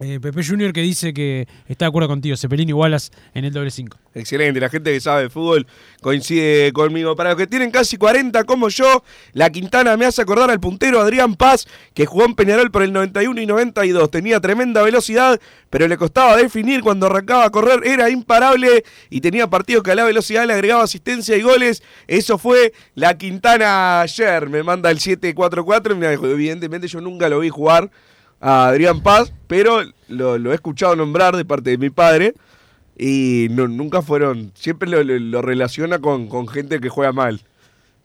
[0.00, 3.52] eh, Pepe Junior que dice que está de acuerdo contigo, Cepelín y Wallace en el
[3.52, 3.98] doble 5.
[4.14, 5.66] Excelente, la gente que sabe de fútbol
[6.02, 7.16] coincide conmigo.
[7.16, 11.00] Para los que tienen casi 40 como yo, la Quintana me hace acordar al puntero
[11.00, 14.10] Adrián Paz, que jugó en Peñarol por el 91 y 92.
[14.10, 17.80] Tenía tremenda velocidad, pero le costaba definir cuando arrancaba a correr.
[17.86, 21.82] Era imparable y tenía partidos que a la velocidad le agregaba asistencia y goles.
[22.06, 24.48] Eso fue la Quintana ayer.
[24.50, 25.96] Me manda el 744.
[25.96, 27.90] Mira, evidentemente yo nunca lo vi jugar
[28.40, 32.34] a Adrián Paz, pero lo, lo he escuchado nombrar de parte de mi padre.
[32.98, 34.52] Y no, nunca fueron.
[34.54, 37.40] Siempre lo, lo- lo relaciona con, con gente que juega mal.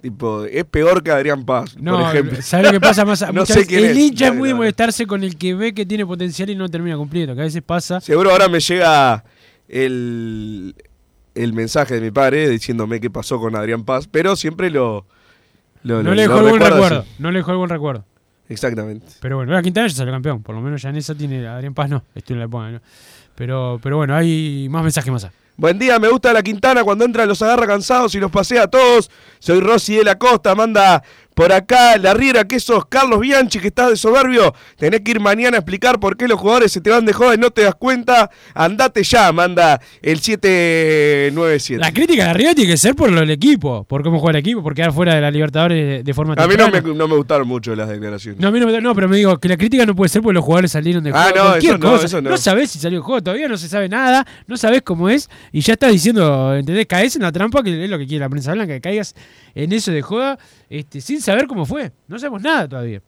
[0.02, 2.41] Tipo, es peor que Adrián Paz, No, por ejemplo.
[2.41, 3.06] ¿sabes lo que pasa?
[3.06, 4.58] Más, no muchas sé veces quién el hincha es muy no, no.
[4.62, 7.62] molestarse con el que ve que tiene potencial y no termina cumpliendo, que a veces
[7.62, 8.02] pasa.
[8.02, 9.24] Seguro ahora me llega
[9.70, 10.76] el,
[11.36, 15.06] el mensaje de mi padre diciéndome qué pasó con Adrián Paz, pero siempre lo.
[15.84, 17.06] lo- No le dejó el buen recuerdo.
[17.20, 18.06] No le dejó el buen recuerdo.
[18.52, 19.08] Exactamente.
[19.22, 20.44] Pero bueno, la Quintana ya salió campeón.
[20.44, 21.48] Por lo menos ya en esa tiene.
[21.48, 22.04] Adrián Paz no.
[22.14, 22.82] Estoy en la época, ¿no?
[23.36, 25.24] Pero, pero bueno, hay más mensajes más.
[25.24, 25.34] allá.
[25.56, 28.68] Buen día, me gusta la Quintana cuando entra los agarra cansados y los pasea a
[28.68, 29.10] todos.
[29.40, 31.02] Soy Rosy de la Costa, manda
[31.34, 34.54] por acá la riera que sos Carlos Bianchi, que estás de soberbio.
[34.78, 37.36] Tenés que ir mañana a explicar por qué los jugadores se te van de joda
[37.36, 38.30] y no te das cuenta.
[38.54, 41.80] Andate ya, manda el 797.
[41.80, 44.62] La crítica de arriba tiene que ser por del equipo, por cómo juega el equipo,
[44.63, 47.48] por quedar fuera de la Libertadores de, forma A mí no me, no me gustaron
[47.48, 48.39] mucho las declaraciones.
[48.39, 50.22] No, a mí no, me- no, pero me digo que la crítica no puede ser
[50.22, 51.38] porque los jugadores salieron de Ah, juego.
[51.38, 52.06] no, cualquier eso no, cosa.
[52.06, 52.38] eso no.
[52.38, 55.62] sabés si salió el juego, todavía no se sabe nada, no sabés cómo es, y
[55.62, 56.86] ya estás diciendo, ¿entendés?
[56.88, 59.15] Caes en la trampa, que es lo que quiere la prensa blanca, que caigas
[59.56, 60.38] en eso de joda
[60.70, 61.91] este, sin saber cómo fue.
[62.08, 63.02] No sabemos nada todavía.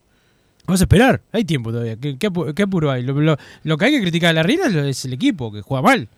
[0.66, 1.96] Vamos a esperar, hay tiempo todavía.
[1.96, 3.02] ¿Qué, qué apu- qué apuro hay?
[3.02, 5.82] Lo, lo- lo que hay que criticar a la Riera es el equipo, que juega
[5.82, 6.08] mal.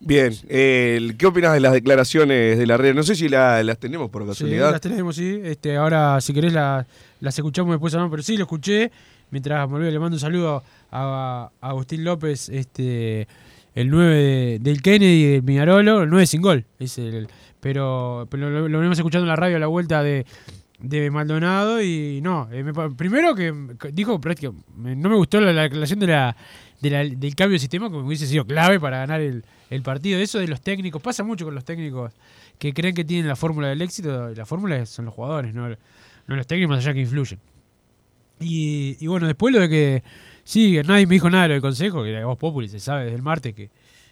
[0.00, 2.92] Bien, eh, ¿qué opinas de las declaraciones de la red?
[2.94, 4.72] No sé si la- las tenemos por Sí, casualidad.
[4.72, 5.40] las tenemos, sí.
[5.44, 6.84] Este, ahora, si querés, la-
[7.20, 8.10] las escuchamos después, ¿no?
[8.10, 8.90] pero sí, lo escuché.
[9.30, 13.28] Mientras volví, le mando un saludo a, a Agustín López, este,
[13.74, 16.64] el 9 de- del Kennedy y del Miñarolo, el 9 sin gol.
[16.80, 17.28] Es el,
[17.60, 20.26] pero pero lo, lo venimos escuchando en la radio a la vuelta de,
[20.82, 22.64] de Maldonado y no, eh,
[22.96, 23.54] primero que
[23.92, 24.66] dijo prácticamente,
[24.96, 26.36] no me gustó la, la declaración de la,
[26.80, 30.18] de la- del cambio de sistema, que hubiese sido clave para ganar el, el partido.
[30.18, 32.12] Eso de los técnicos, pasa mucho con los técnicos
[32.58, 36.36] que creen que tienen la fórmula del éxito, la fórmula son los jugadores, no, no
[36.36, 37.38] los técnicos allá que influyen.
[38.40, 40.02] Y, y bueno, después lo de que,
[40.42, 43.04] sí, nadie me dijo nada de lo del consejo, que era vos Populi, se sabe
[43.04, 43.70] desde el martes que,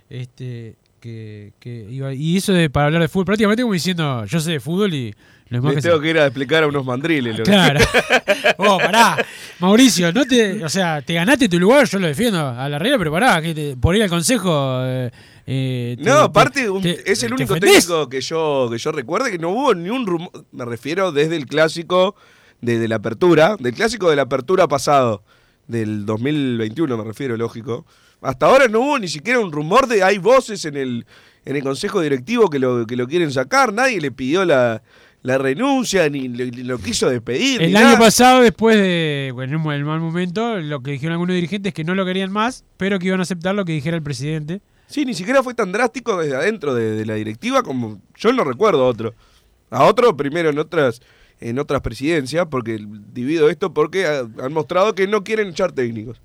[0.09, 4.39] este, que, que iba, y eso de para hablar de fútbol, prácticamente como diciendo, yo
[4.41, 5.15] sé de fútbol y
[5.49, 7.39] lo demás Les que tengo que ir a explicar a unos mandriles.
[7.39, 7.81] lo Claro.
[8.59, 9.17] Oh, pará.
[9.59, 12.99] Mauricio, no te, o sea, te ganaste tu lugar, yo lo defiendo a la regla,
[12.99, 14.81] pero pará, que te- por ir al consejo.
[14.85, 15.11] eh,
[15.47, 18.93] eh, te- No, te- aparte un- te- es el único técnico que yo, que yo
[18.93, 22.15] recuerde que no hubo ni un rumor, me refiero desde el clásico,
[22.61, 25.23] desde la apertura, del clásico de la apertura pasado,
[25.67, 27.87] del 2021 me refiero, lógico.
[28.23, 31.07] Hasta ahora no hubo ni siquiera un rumor de hay voces en el,
[31.45, 34.83] en el consejo directivo que lo, que lo quieren sacar, nadie le pidió la,
[35.23, 37.63] la renuncia, ni lo, ni lo quiso despedir.
[37.63, 37.99] El año nada.
[37.99, 41.85] pasado, después de, bueno, en el mal momento, lo que dijeron algunos dirigentes es que
[41.85, 45.05] no lo querían más, pero que iban a aceptar lo que dijera el presidente Sí,
[45.05, 48.85] ni siquiera fue tan drástico desde adentro de, de la directiva como yo no recuerdo
[48.87, 49.15] otro.
[49.71, 51.01] A otro primero en otras
[51.39, 56.21] en otras presidencias, porque divido esto porque ha- han mostrado que no quieren echar técnicos.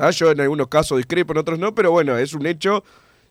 [0.00, 0.10] ¿Tá?
[0.10, 2.82] Yo en algunos casos discrepo, en otros no, pero bueno, es un hecho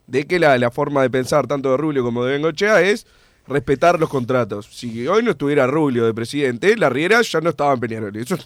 [0.06, 3.08] de que la, la forma de pensar tanto de Rubio como de Bengochea es
[3.48, 4.68] respetar los contratos.
[4.72, 8.16] Si hoy no estuviera Rubio de presidente, la Riera ya no estaba en Peñarol.
[8.16, 8.38] Eso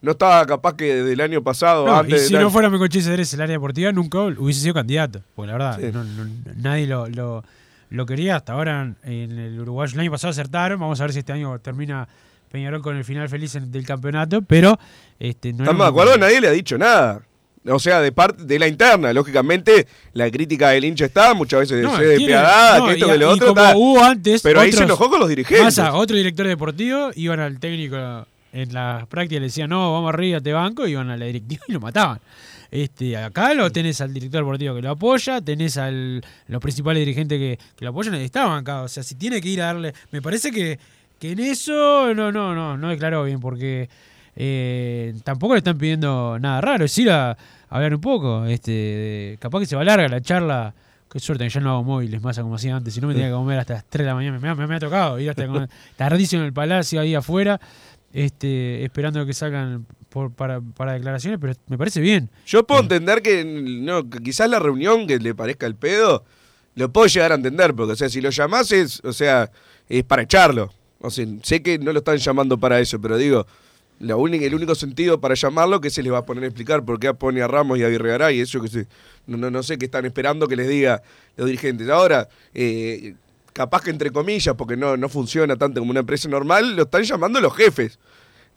[0.00, 3.02] no estaba capaz que desde el año pasado, No, y antes si no fuera Mecoche
[3.02, 5.20] Cedrés el área deportiva, nunca hubiese sido candidato.
[5.34, 5.90] Porque la verdad, Sí.
[5.92, 7.44] no- no- nadie lo, lo,
[7.90, 8.36] lo quería.
[8.36, 10.80] Hasta ahora en el Uruguay el año pasado acertaron.
[10.80, 12.08] Vamos a ver si este año termina
[12.50, 14.40] Peñarol con el final feliz en- del campeonato.
[14.42, 14.78] Pero
[15.18, 17.20] este, no Estamos de acuerdo, nadie le ha dicho nada.
[17.68, 21.82] O sea, de parte de la interna, lógicamente, la crítica del hincha está, muchas veces
[21.82, 23.48] No, tiene- despiadada, no, que esto, y- que lo otro.
[23.48, 24.42] está- hubo antes.
[24.42, 25.64] pero ahí se enojó con los dirigentes.
[25.64, 27.96] Massa, otro director deportivo, iban al técnico
[28.52, 31.72] en las prácticas, le decían, no, vamos arriba, te banco, iban a la directiva y
[31.72, 32.20] lo mataban.
[32.70, 37.38] Este, acá lo tenés al director deportivo que lo apoya, tenés al los principales dirigentes
[37.38, 38.82] que, que lo apoyan, estaban acá.
[38.82, 39.92] O sea, si tiene que ir a darle.
[40.10, 40.78] Me parece que,
[41.18, 43.88] que en eso no, no, no, no declaró bien, porque
[44.34, 47.36] eh, tampoco le están pidiendo nada raro, es ir a, a
[47.68, 48.44] hablar un poco.
[48.46, 50.74] Este, capaz que se va larga la charla.
[51.10, 52.92] Qué suerte que ya no hago móviles más como hacía antes.
[52.92, 54.38] Si no me tenía que comer hasta las 3 de la mañana.
[54.38, 57.60] Me, me- me ha tocado ir hasta con- tardísimo en el palacio ahí afuera,
[58.12, 62.28] este, esperando que salgan por- para, para declaraciones, pero me parece bien.
[62.46, 66.24] Yo puedo entender que, no, que quizás la reunión que le parezca el pedo,
[66.74, 69.50] lo puedo llegar a entender, porque, o sea, si lo llamás es, o sea,
[69.88, 70.72] es para echarlo.
[71.00, 73.46] O sea, sé que no lo están llamando para eso, pero digo,
[73.98, 76.84] la única, el único sentido para llamarlo que se les va a poner a explicar
[76.84, 78.86] por qué pone a Ramos y a Virregaray, eso que se,
[79.26, 81.02] no, no, no sé qué están esperando que les diga
[81.36, 81.88] los dirigentes.
[81.88, 83.14] Ahora, eh,
[83.52, 87.02] capaz que entre comillas, porque no, no funciona tanto como una empresa normal, lo están
[87.02, 87.98] llamando los jefes.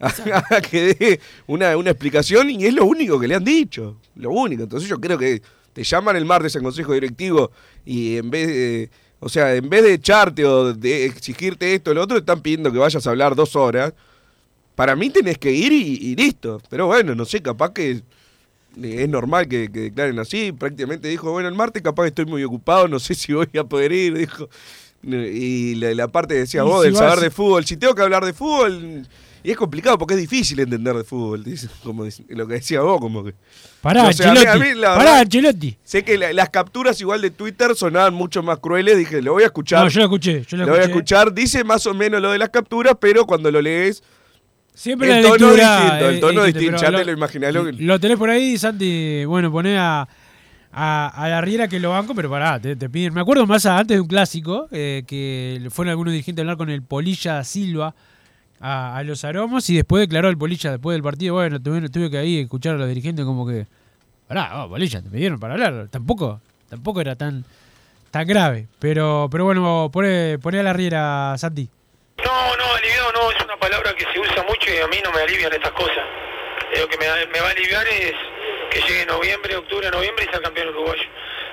[0.00, 3.98] a que dé una, una explicación y es lo único que le han dicho.
[4.14, 4.62] Lo único.
[4.62, 7.50] Entonces yo creo que te llaman el martes al consejo directivo
[7.84, 11.94] y en vez de, o sea, en vez de echarte o de exigirte esto o
[11.94, 13.92] lo otro, están pidiendo que vayas a hablar dos horas.
[14.80, 16.58] Para mí tenés que ir y, y listo.
[16.70, 18.00] Pero bueno, no sé, capaz que
[18.82, 20.52] es normal que, que declaren así.
[20.52, 23.64] Prácticamente dijo, bueno, el martes capaz que estoy muy ocupado, no sé si voy a
[23.64, 24.48] poder ir, dijo.
[25.02, 27.76] Y la, la parte que decías Y vos si del vas- saber de fútbol, si
[27.76, 29.06] tengo que hablar de fútbol,
[29.42, 31.44] y es complicado porque es difícil entender de fútbol,
[31.82, 33.34] como lo que decía vos, como que...
[33.82, 34.62] Pará, No sé, a mí- Ancelotti.
[34.64, 35.76] a mí, la Pará, Ancelotti.
[35.84, 39.42] Sé que la- las capturas igual de Twitter sonaban mucho más crueles, dije, lo voy
[39.42, 39.82] a escuchar.
[39.84, 42.38] No, yo lo escuché, yo lo voy a escuchar, dice más o menos lo de
[42.38, 44.02] las capturas, pero cuando lo lees...
[44.80, 47.52] Siempre el la tono lectura distinto, el tono distinto, ya te lo imaginás.
[47.52, 49.26] Lo, Lo tenés por ahí, Santi.
[49.26, 50.08] Bueno, poné a,
[50.72, 53.12] a, a la Riera que lo banco, pero pará, te, te piden.
[53.12, 56.56] Me acuerdo más a- antes de un clásico, eh, que fueron algunos dirigentes a hablar
[56.56, 57.94] con el Polilla Silva
[58.58, 61.34] a, a los aromos y después declaró el Polilla después del partido.
[61.34, 63.66] Bueno, tuve, tuve que ahí escuchar a los dirigentes como que.
[64.28, 65.88] Pará, oh, Polilla, te pidieron para hablar.
[65.90, 66.40] Tampoco,
[66.70, 67.44] tampoco era tan,
[68.10, 68.66] tan grave.
[68.78, 71.68] Pero, pero bueno, poné, poné a la Riera, Santi.
[72.24, 72.24] No,
[72.56, 73.09] no, aliviado
[73.50, 76.04] una palabra que se usa mucho y a mí no me alivian estas cosas.
[76.72, 78.12] Eh, Lo que me, va a aliviar es
[78.70, 81.02] que llegue noviembre, octubre, noviembre y sea campeón uruguayo.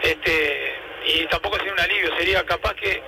[0.04, 3.02] Este, y tampoco sería un alivio, sería capaz que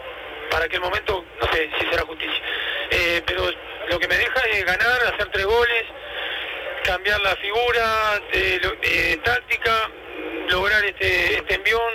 [0.50, 2.42] para aquel momento, no sé si será justicia.
[2.90, 3.52] Eh, pero
[3.90, 5.84] lo que me deja es ganar, hacer tres goles,
[6.84, 8.20] cambiar la figura,
[8.64, 9.92] lo- de táctica,
[10.50, 11.94] lograr este, este envión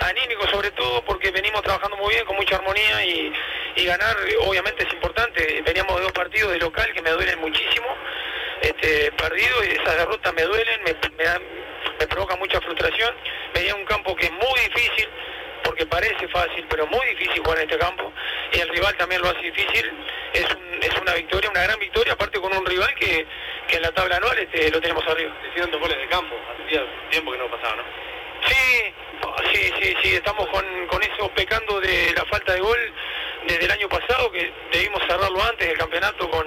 [0.00, 3.32] anímico sobre todo porque venimos trabajando muy bien con mucha armonía y
[3.86, 7.86] ganar obviamente es importante veníamos de dos partidos de local que me duelen muchísimo
[8.60, 11.42] este perdido y esas derrotas me duelen me, me, dan-
[11.98, 13.14] me provocan mucha frustración.
[13.54, 15.08] Venía un campo que es muy difícil
[15.62, 18.12] porque parece fácil pero muy difícil jugar en este campo
[18.52, 19.90] y el rival también lo hace difícil.
[20.32, 23.26] Es, un- es una victoria una gran victoria aparte con un rival que,
[23.68, 25.32] que en la tabla anual este, lo tenemos arriba.
[25.48, 26.34] Hicieron dos goles de campo,
[26.66, 27.82] hacía tiempo que no pasaba, ¿no?
[28.46, 28.94] Sí,
[29.54, 32.92] sí, sí, sí, estamos con, con eso pecando de la falta de gol
[33.46, 36.46] desde el año pasado, que debimos cerrarlo antes del campeonato con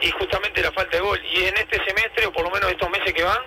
[0.00, 1.20] y justamente la falta de gol.
[1.24, 3.42] Y en este semestre, o por lo menos estos meses que van,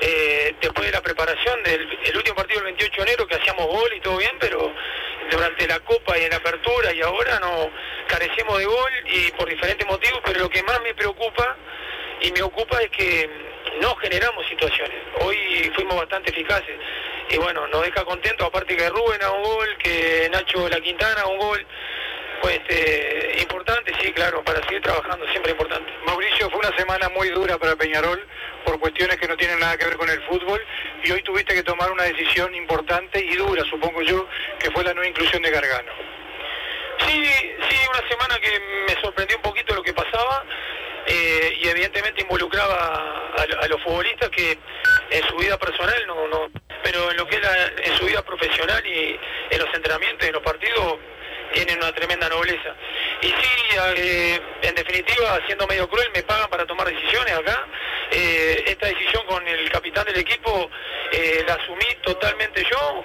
[0.00, 3.66] eh, después de la preparación del el último partido del 28 de enero, que hacíamos
[3.66, 4.72] gol y todo bien, pero
[5.30, 7.70] durante la Copa y en la apertura y ahora no
[8.06, 11.56] carecemos de gol y por diferentes motivos, pero lo que más me preocupa
[12.20, 13.28] y me ocupa es que
[13.80, 14.96] no generamos situaciones.
[15.20, 16.76] Hoy fuimos bastante eficaces
[17.30, 21.22] y bueno, nos deja contentos, aparte que Rubén a un gol, que Nacho La Quintana
[21.22, 21.66] a un gol,
[22.42, 25.92] pues eh, importante, sí, claro, para seguir trabajando, siempre importante.
[26.06, 28.24] Mauricio, fue una semana muy dura para Peñarol
[28.64, 30.60] por cuestiones que no tienen nada que ver con el fútbol
[31.04, 34.94] y hoy tuviste que tomar una decisión importante y dura, supongo yo, que fue la
[34.94, 35.90] no inclusión de Gargano.
[37.06, 37.24] Sí,
[37.68, 38.58] sí, una semana que
[38.88, 40.44] me sorprendió un poquito lo que pasaba
[41.06, 44.58] eh, y evidentemente involucraba a, a los futbolistas que
[45.10, 46.50] en su vida personal no, no
[46.82, 49.18] pero en lo que es la- en su vida profesional y
[49.50, 50.96] en los entrenamientos y en los partidos
[51.56, 52.74] tienen una tremenda nobleza.
[53.22, 53.56] Y sí,
[53.96, 57.66] eh, en definitiva, siendo medio cruel, me pagan para tomar decisiones acá.
[58.10, 60.70] Eh, esta decisión con el capitán del equipo
[61.12, 63.04] eh, la asumí totalmente yo.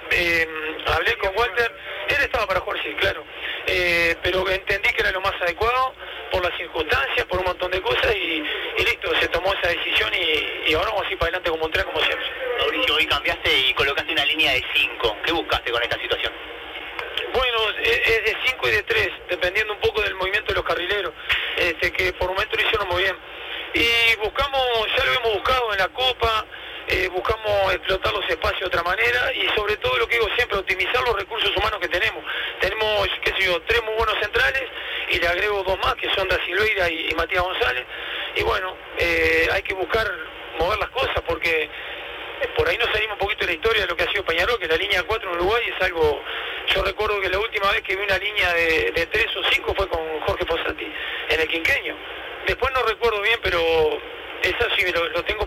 [0.86, 1.74] Hablé con Walter,
[2.08, 3.24] él estaba para jugar, sí, claro.
[4.22, 5.94] Pero entendí que era lo más adecuado
[6.30, 8.44] por las circunstancias, por un montón de cosas y,
[8.84, 11.72] listo, se tomó esa decisión y, y ahora vamos a ir para adelante como un
[11.72, 12.26] tren, como siempre.
[12.58, 15.16] Mauricio, hoy cambiaste y colocaste una línea de 5.
[15.24, 16.32] ¿Qué buscaste con esta situación?
[17.32, 19.08] Bueno, es es de 5 y de 3,
[19.42, 21.12] dependiendo un poco del movimiento de los carrileros,
[21.56, 23.16] este, que por momento lo hicieron muy bien.
[23.74, 24.62] Y buscamos,
[24.96, 26.46] ya lo hemos buscado en la Copa,
[26.86, 30.58] eh, buscamos explotar los espacios de otra manera y sobre todo lo que digo siempre,
[30.58, 32.22] optimizar los recursos humanos que tenemos.
[32.60, 34.62] Tenemos, qué sé yo, tres muy buenos centrales
[35.10, 37.84] y le agrego dos más que son Da Silveira y, Matías González.
[38.36, 40.06] Y bueno, eh, hay que buscar
[40.58, 41.68] mover las cosas porque
[42.56, 44.58] por ahí nos salimos un poquito de la historia de lo que ha sido Peñarol,
[44.58, 46.22] que la línea 4 en Uruguay es algo...
[46.74, 49.74] Yo recuerdo que la última vez que vi una línea de, de 3 o 5
[49.74, 50.92] fue con Jorge Posati,
[51.28, 51.96] en el quinqueño.
[52.46, 54.00] Después no recuerdo bien, pero
[55.12, 55.46] esa sí lo,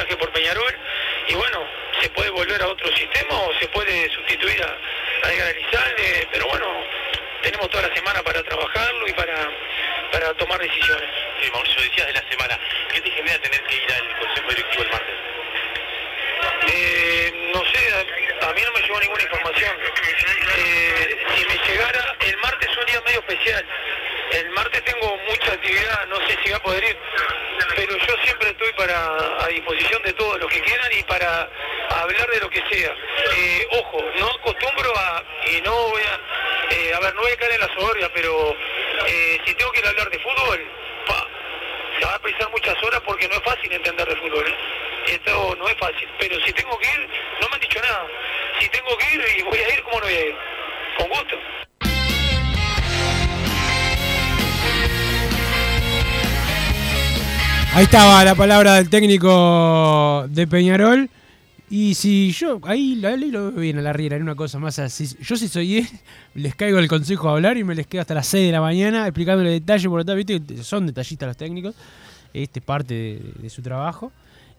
[0.00, 0.78] pasaje por Peñarol.
[1.28, 1.66] Y bueno,
[2.00, 6.46] se puede volver a otro sistema o se puede sustituir a, a Edgar Elizalde, pero
[6.48, 6.66] bueno,
[7.42, 9.50] tenemos toda la semana para trabajarlo y para,
[10.12, 11.08] para tomar decisiones.
[11.42, 12.58] Sí, Mauricio, decías de la semana.
[12.92, 15.16] ¿Qué te genera tener que ir al Consejo Directivo el martes?
[16.72, 19.76] Eh, no sé, a, a mí no me llegó ninguna información.
[20.56, 23.66] Eh, si me llegara, el martes es un día medio especial.
[24.32, 26.96] El martes tengo mucha actividad, no sé si va a poder ir,
[29.50, 31.48] disposición de todos los que quieran y para
[31.90, 32.94] hablar de lo que sea.
[33.36, 37.36] Eh, ojo, no acostumbro a, y no voy a, eh, a ver, no voy a
[37.36, 38.56] caer en la soberbia, pero
[39.06, 40.60] eh, si tengo que ir a hablar de fútbol,
[41.06, 41.26] pa,
[41.98, 44.46] se va a precisar muchas horas porque no es fácil entender de fútbol.
[44.46, 45.14] ¿eh?
[45.14, 47.08] Esto no es fácil, pero si tengo que ir,
[47.40, 48.06] no me han dicho nada.
[48.58, 50.36] Si tengo que ir y voy a ir, ¿cómo no voy a ir?
[50.96, 51.38] Con gusto.
[57.72, 61.08] Ahí estaba la palabra del técnico de Peñarol.
[61.70, 64.80] Y si yo, ahí, ahí lo veo bien a la riera, en una cosa más
[64.80, 65.06] así.
[65.20, 65.88] Yo si soy él,
[66.34, 68.60] les caigo el consejo a hablar y me les quedo hasta las 6 de la
[68.60, 71.76] mañana explicándole detalle por viste, que son detallistas los técnicos.
[72.34, 74.10] Este es parte de, de su trabajo.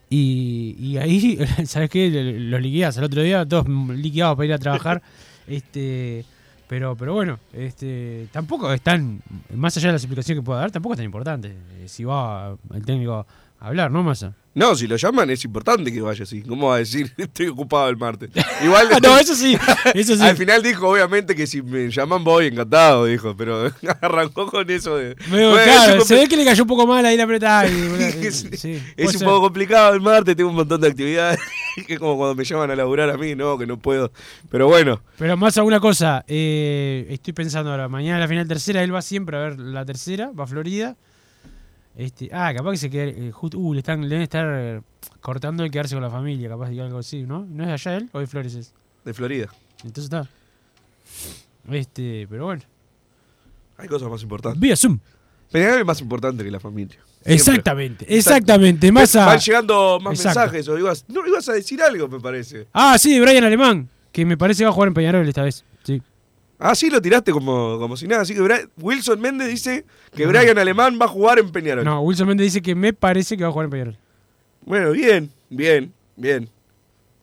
[0.08, 2.08] Y, y ahí, ¿sabes qué?
[2.38, 5.02] Los liquidas al otro día, todos liquidados para ir a trabajar.
[5.46, 6.24] este
[6.72, 9.20] pero, pero bueno, este tampoco es tan,
[9.54, 11.54] más allá de las explicaciones que pueda dar, tampoco es tan importante.
[11.74, 13.26] eh, si va el técnico
[13.60, 14.32] a hablar, ¿no, Massa?
[14.54, 16.42] No, si lo llaman es importante que vaya así.
[16.42, 18.30] ¿Cómo va a decir estoy ocupado el martes?
[18.62, 19.56] Igual No, eso sí,
[19.94, 20.22] eso sí.
[20.22, 24.96] Al final dijo, obviamente, que si me llaman voy, encantado, dijo, pero arrancó con eso
[24.96, 25.16] de.
[25.30, 27.64] Bueno, claro, es se ve que le cayó un poco mal ahí la apretada.
[27.64, 31.40] es, sí, es un poco complicado el martes, tengo un montón de actividades.
[31.86, 34.12] que es como cuando me llaman a laburar a mí, no, que no puedo.
[34.50, 38.82] Pero bueno, Pero más a una cosa, eh, estoy pensando ahora, mañana la final tercera,
[38.82, 40.96] él va siempre a ver la tercera, va a Florida.
[41.96, 44.82] Este, ah, capaz que se quede, eh, uh, le están, le deben estar
[45.20, 47.44] cortando el quedarse con la familia, capaz de algo así, ¿no?
[47.44, 48.72] ¿No es de allá él o de Flores es?
[49.04, 49.48] de Florida.
[49.84, 50.28] Entonces está.
[51.70, 52.62] Este, pero bueno.
[53.76, 54.60] Hay cosas más importantes.
[54.60, 54.98] Vía Zoom.
[55.50, 56.96] Peñarol es más importante que la familia.
[57.22, 57.34] Siempre.
[57.34, 58.90] Exactamente, exactamente.
[58.90, 60.40] Más a- Van llegando más Exacto.
[60.40, 60.68] mensajes.
[60.68, 62.66] O ibas, no, ibas a decir algo, me parece.
[62.72, 65.64] Ah, sí, Brian Alemán, que me parece que va a jugar en Peñarol esta vez.
[66.64, 68.22] Ah, sí, lo tiraste como, como si nada.
[68.22, 69.84] Así que Bra- Wilson Méndez dice
[70.14, 71.84] que Brian Alemán va a jugar en Peñarol.
[71.84, 73.96] No, Wilson Méndez dice que me parece que va a jugar en Peñarol.
[74.64, 76.48] Bueno, bien, bien, bien.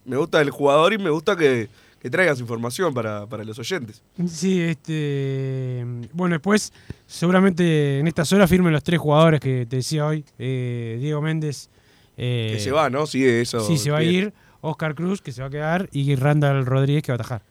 [0.06, 1.70] Me gusta el jugador y me gusta que,
[2.02, 4.02] que traigas información para, para los oyentes.
[4.28, 5.86] Sí, este.
[6.14, 6.74] Bueno, después,
[7.08, 11.70] seguramente en estas horas firmen los tres jugadores que te decía hoy: eh, Diego Méndez.
[12.18, 13.06] eh, que se va, ¿no?
[13.06, 13.62] Sí, eso.
[13.62, 14.34] Sí, se va a ir.
[14.62, 15.88] Oscar Cruz, que se va a quedar.
[15.94, 17.42] Y Randall Rodríguez, que va a atajar.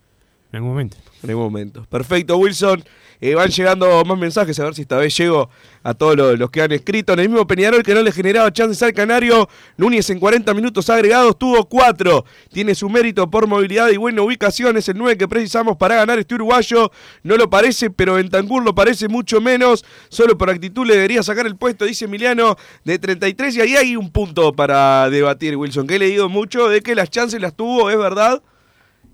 [0.51, 0.97] En algún momento.
[1.23, 1.87] En algún momento.
[1.91, 2.83] Perfecto, Wilson.
[3.21, 5.51] Eh, van llegando más mensajes, a ver si esta vez llego
[5.83, 7.15] a todos los, los que han escrito.
[7.15, 10.89] En el mismo Peñarol que no le generaba chances al Canario, Núñez en 40 minutos
[10.89, 12.25] agregados tuvo 4.
[12.53, 14.77] Tiene su mérito por movilidad y buena ubicación.
[14.77, 16.93] Es el 9 que precisamos para ganar este uruguayo.
[17.25, 19.85] No lo parece, pero Bentancur lo parece mucho menos.
[20.09, 23.57] Solo por actitud le debería sacar el puesto, dice Emiliano, de 33.
[23.57, 27.11] Y ahí hay un punto para debatir, Wilson, que he leído mucho de que las
[27.11, 28.41] chances las tuvo, es verdad.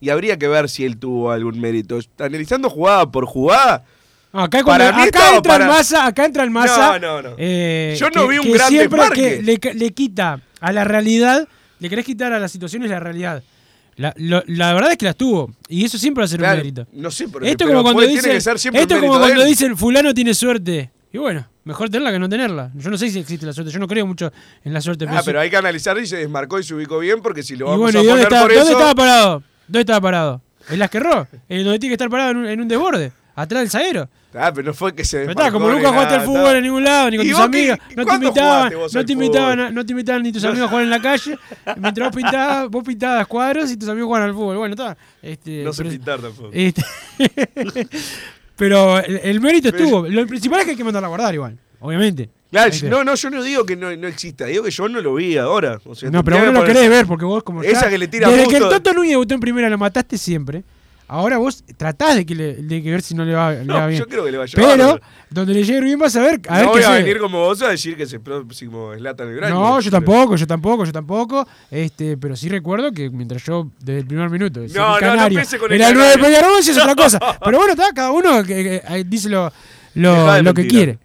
[0.04, 1.98] Y habría que ver si él tuvo algún mérito.
[2.18, 3.84] Analizando jugada por jugada.
[4.32, 6.98] Acá, cuando- entra para- el masa, acá entra el masa.
[6.98, 7.34] No, no, no.
[7.38, 11.48] eh, Yo no que- vi un gran siempre que le, le quita a la realidad,
[11.78, 13.42] le querés quitar a las situaciones la realidad.
[13.96, 15.52] La, lo- la verdad es que las tuvo.
[15.68, 16.86] Y eso siempre va a ser Claro, un mérito.
[16.92, 19.76] no sé, pero- esto pero como cuando dicen, que ser siempre esto como cuando dicen
[19.76, 20.90] fulano tiene suerte.
[21.12, 22.72] Y bueno, mejor tenerla que no tenerla.
[22.74, 23.72] Yo no sé si existe la suerte.
[23.72, 24.32] Yo no creo mucho
[24.64, 25.06] en la suerte.
[25.08, 27.66] Ah, pero hay que analizar y se desmarcó y se ubicó bien porque si lo
[27.66, 28.72] y vamos bueno, a ¿y poner dónde, está- por dónde eso...
[28.72, 29.42] estaba parado?
[29.66, 30.42] ¿Dónde estaba parado?
[30.70, 31.26] En las que erró.
[31.48, 33.12] En donde tiene que estar parado en un, en un desborde.
[33.36, 34.08] Atrás del zaguero.
[34.32, 36.82] Ah, pero no fue que se Pero está, como nunca jugaste al fútbol en ningún
[36.84, 39.92] lado, ni con ¿Y tus y no te invitaban, no te invitaban, a- no te
[39.92, 41.38] invitaban ni tus amigos a jugar en la calle,
[41.76, 44.56] mientras vos pintabas, vos pintabas cuadros y tus amigos jugaban al fútbol.
[44.56, 44.96] Bueno, está.
[45.22, 46.50] Este, No sé pero- pintar tampoco.
[46.52, 46.82] este,
[48.56, 50.08] pero el, el mérito Pero- estuvo.
[50.08, 52.30] Lo principal es que hay que mandarla a guardar igual, obviamente.
[52.50, 55.14] Claro, no, no, yo no digo que no, no exista, digo que yo no lo
[55.14, 55.80] vi ahora.
[55.84, 57.98] O sea, No, pero vos no lo que querés ver porque vos como Esa que
[57.98, 60.62] le tira Desde que el justo- Toto Núñez debutó en primera lo mataste siempre.
[61.06, 63.74] Ahora vos tratás de que, le, de que ver si no le va, le No,
[63.74, 64.00] va bien.
[64.00, 65.02] yo creo que le va a Pero llevar.
[65.28, 67.40] donde le llegue bien vas a ver, a ver no qué voy a venir como
[67.40, 69.68] vos a decir que es el próximo Zlatan Ibrahimovic.
[69.68, 71.48] No, yo pero- tampoco, yo tampoco, yo tampoco.
[71.70, 75.38] Este, pero sí recuerdo que mientras yo, desde el primer minuto, No, no, no Canario
[75.40, 76.18] empiece con el era el 9 de.
[76.22, 77.18] Peñarol, es otra cosa.
[77.44, 79.52] Pero bueno, está, cada uno que, que, eh, dice lo,
[79.96, 80.98] lo, lo que quiere.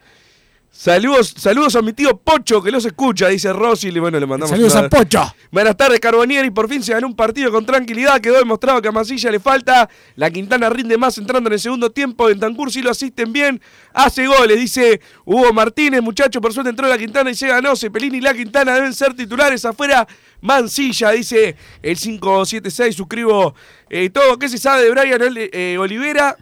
[0.82, 3.90] Saludos, saludos a mi tío Pocho que los escucha, dice Rossi.
[3.90, 5.36] Y bueno, le mandamos Saludos una- a Pocho.
[5.52, 6.52] Buenas tardes, Carbonieri.
[6.52, 8.22] Por fin se ganó un partido con tranquilidad.
[8.22, 9.90] Quedó demostrado que a Masilla le falta.
[10.16, 12.30] La Quintana rinde más entrando en el segundo tiempo.
[12.30, 13.60] En Tancur sí lo asisten bien.
[13.92, 16.02] Hace goles, dice Hugo Martínez.
[16.02, 17.76] Muchacho, por suerte entró la Quintana y se ganó.
[17.76, 20.08] Cepelini y la Quintana deben ser titulares afuera.
[20.40, 22.96] Mansilla, dice el 576.
[22.96, 23.54] Suscribo
[23.90, 24.40] eh, todo.
[24.40, 26.38] ¿Qué se sabe de Brian eh, Olivera?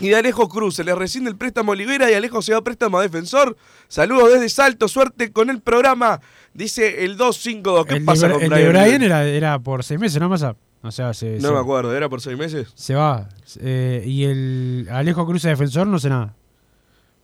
[0.00, 2.58] Y de Alejo Cruz, se le rescinde el préstamo a Olivera y Alejo se va
[2.58, 3.56] a préstamo a defensor.
[3.88, 6.20] Saludos desde Salto, suerte con el programa,
[6.54, 7.86] dice el 252.
[7.86, 8.72] ¿Qué El, pasa de, con el de Brian?
[8.84, 10.56] Brian era, era por seis meses, ¿no, Massa?
[10.82, 12.68] O sea, se, No se- me acuerdo, ¿era por seis meses?
[12.74, 13.28] se va.
[13.60, 16.34] Eh, y el Alejo Cruz de defensor, no sé nada.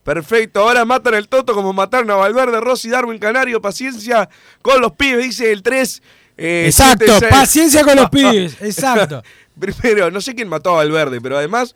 [0.05, 3.61] Perfecto, ahora matan el Toto como mataron a Valverde, Rossi, Darwin, Canario.
[3.61, 4.29] Paciencia
[4.63, 6.03] con los pibes, dice el 3.
[6.37, 7.31] eh, Exacto, 76.
[7.33, 9.23] paciencia con los pibes, exacto.
[9.59, 11.75] Primero, no sé quién mató a Valverde, pero además,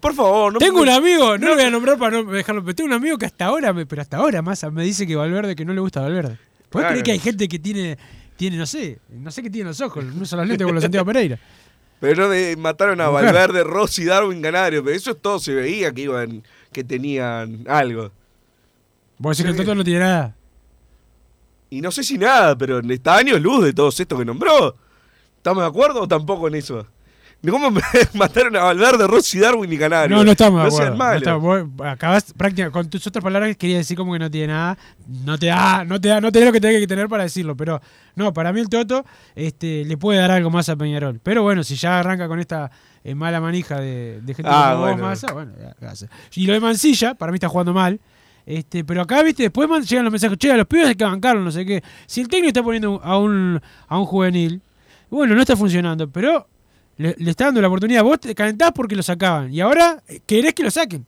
[0.00, 2.74] por favor, no Tengo un amigo, no, lo voy a nombrar para no dejarlo, pero
[2.74, 5.54] tengo un amigo que hasta ahora, me, pero hasta ahora más me dice que Valverde,
[5.56, 6.38] que no le gusta Valverde.
[6.70, 6.88] ¿Puedes Claro.
[6.88, 7.96] creer que hay gente que tiene,
[8.36, 10.74] tiene, no sé, no sé qué tiene en los ojos, no son los lentes con
[10.74, 11.38] los Santiago Pereira?
[12.00, 13.08] Pero de- mataron a.
[13.08, 14.84] Valverde, Rossi, Darwin, Canario.
[14.84, 18.12] Pero eso todo se veía que iban, que tenían algo.
[19.18, 20.36] Vos decís que el Toto no tiene nada.
[21.70, 24.76] Y no sé si nada, pero está años luz de todos estos que nombró.
[25.38, 26.86] ¿Estamos de acuerdo o tampoco en eso?
[27.48, 27.80] ¿Cómo me
[28.14, 30.16] mataron a Valverde, Rossi, Darwin y Canario?
[30.16, 30.96] No, no estamos de No acuerdo.
[30.96, 34.48] sean no estamos- acabas prácticamente, con tus otras palabras quería decir como que no tiene
[34.52, 34.76] nada.
[35.24, 37.56] No te da, no te da, no tenés lo que tenés que tener para decirlo.
[37.56, 37.80] Pero
[38.16, 39.04] no, para mí el Toto
[39.36, 41.20] este, le puede dar algo más a Peñarol.
[41.22, 42.72] Pero bueno, si ya arranca con esta
[43.04, 45.32] eh, mala manija de, de gente Ah, como vos, bueno.
[45.34, 46.06] Bueno, ya, ya.
[46.34, 48.00] Y lo de Mancilla, para mí está jugando mal.
[48.46, 51.04] Este, pero acá, viste, después man- llegan los mensajes, che, a los pibes hay que
[51.04, 51.84] bancarlo, no sé qué.
[52.06, 54.60] Si el técnico está poniendo a un, a un juvenil,
[55.10, 56.48] bueno, no está funcionando, pero
[56.98, 58.02] le, le está dando la oportunidad.
[58.04, 59.52] Vos te calentás porque lo sacaban.
[59.52, 61.06] Y ahora eh, querés que lo saquen.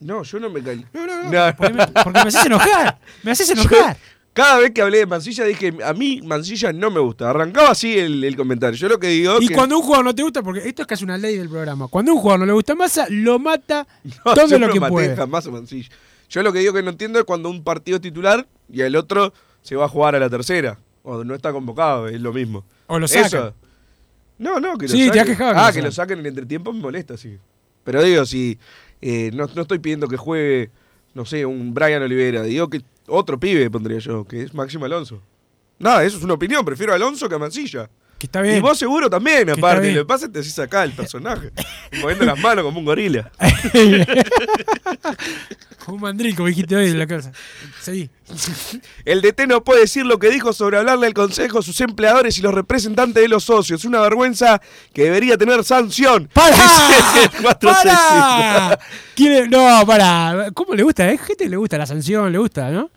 [0.00, 0.84] No, yo no me caí.
[0.92, 1.56] No, no, no.
[1.56, 2.98] Porque me, porque me haces enojar.
[3.22, 3.96] Me haces Yo, enojar.
[4.32, 7.30] cada vez que hablé de Mancilla dije, a mí Mancilla no me gusta.
[7.30, 8.76] Arrancaba así el, el comentario.
[8.76, 9.54] Yo lo que digo Y que...
[9.54, 11.86] cuando un jugador no te gusta, porque esto es casi una ley del programa.
[11.88, 13.86] Cuando un jugador no le gusta Massa, lo mata
[14.24, 15.16] No, todo yo lo no que maté puede.
[15.16, 15.88] jamás a Mancilla.
[16.28, 18.96] Yo lo que digo que no entiendo es cuando un partido es titular y el
[18.96, 20.78] otro se va a jugar a la tercera.
[21.04, 22.64] O no está convocado, es lo mismo.
[22.88, 23.54] O lo Eso.
[24.42, 25.20] No, no, que lo Sí, te saquen.
[25.20, 25.92] has quejado que Ah, que lo saquen.
[25.92, 27.38] saquen en el entretiempo me molesta, sí.
[27.84, 28.58] Pero digo, si
[29.00, 30.70] eh, no, no estoy pidiendo que juegue,
[31.14, 32.42] no sé, un Brian Olivera.
[32.42, 35.20] Digo que otro pibe pondría yo, que es Máximo Alonso.
[35.78, 36.64] Nada, eso es una opinión.
[36.64, 37.88] Prefiero a Alonso que a Mancilla.
[38.22, 38.58] Que está bien.
[38.58, 39.90] Y vos seguro también, aparte.
[39.90, 41.50] Lo que pasa es que te haces acá el personaje.
[42.00, 43.32] moviendo las manos como un gorila.
[45.88, 47.32] un mandril, como dijiste hoy en la casa.
[47.80, 48.08] Seguí.
[49.04, 52.42] El DT no puede decir lo que dijo sobre hablarle al consejo, sus empleadores y
[52.42, 53.84] los representantes de los socios.
[53.84, 54.62] Una vergüenza
[54.94, 56.30] que debería tener sanción.
[56.32, 56.54] ¡Para!
[56.54, 57.58] Dice el 465.
[57.58, 58.78] ¡Para!
[59.16, 59.50] ¿Quién es?
[59.50, 60.52] No, para.
[60.54, 61.10] ¿Cómo le gusta?
[61.10, 61.18] ¿Eh?
[61.18, 62.88] Gente le gusta la sanción, le gusta, ¿no?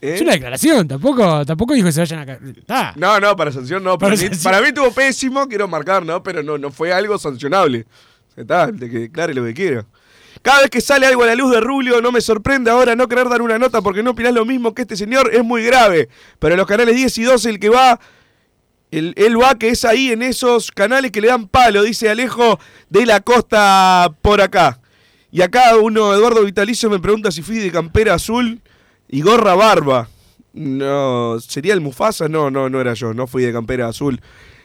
[0.00, 0.14] ¿Eh?
[0.14, 2.32] Es una declaración, tampoco, tampoco dijo que se vayan a.
[2.32, 2.94] Está.
[2.96, 3.98] No, no, para sanción no.
[3.98, 4.42] Para, Para mí, sanción.
[4.42, 6.22] para mí estuvo pésimo, quiero marcar, ¿no?
[6.22, 7.86] Pero no, no fue algo sancionable.
[8.36, 9.86] Está, de que declare lo que quiera.
[10.42, 13.08] Cada vez que sale algo a la luz de Rubio, no me sorprende ahora no
[13.08, 16.08] querer dar una nota porque no opinás lo mismo que este señor, es muy grave.
[16.38, 18.00] Pero en los canales 10 y 12 el que va,
[18.90, 22.58] el, él va que es ahí en esos canales que le dan palo, dice Alejo
[22.88, 24.80] de la costa por acá.
[25.30, 28.62] Y acá uno, Eduardo Vitalicio, me pregunta si fui de campera azul
[29.10, 30.08] y gorra barba.
[30.52, 32.28] No, ¿sería el Mufasa?
[32.28, 34.20] No, no, no era yo, no fui de campera azul.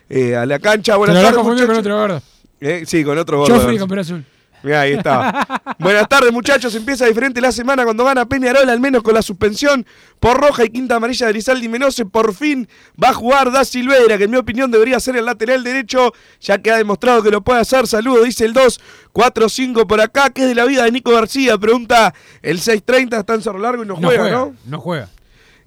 [0.10, 2.22] Eh, a la cancha, Te buenas lo habrás tardes, con otro gordo.
[2.60, 3.56] Eh, sí, con otro gordo.
[3.56, 4.26] Yo fui campera azul.
[4.64, 5.48] Ahí está.
[5.80, 6.74] Buenas tardes, muchachos.
[6.76, 9.86] Empieza diferente la semana cuando gana Peñarol, al menos con la suspensión
[10.20, 12.06] por roja y quinta amarilla de Rizaldi Menose.
[12.06, 12.68] Por fin
[13.02, 16.58] va a jugar Da Silveira, que en mi opinión debería ser el lateral derecho, ya
[16.58, 17.88] que ha demostrado que lo puede hacer.
[17.88, 18.80] Saludos, dice el 2,
[19.14, 20.30] 4, 5 por acá.
[20.32, 21.58] ¿Qué es de la vida de Nico García?
[21.58, 24.56] Pregunta el 6.30, está en Cerro Largo y no, No juega, juega, ¿no?
[24.66, 25.10] no juega.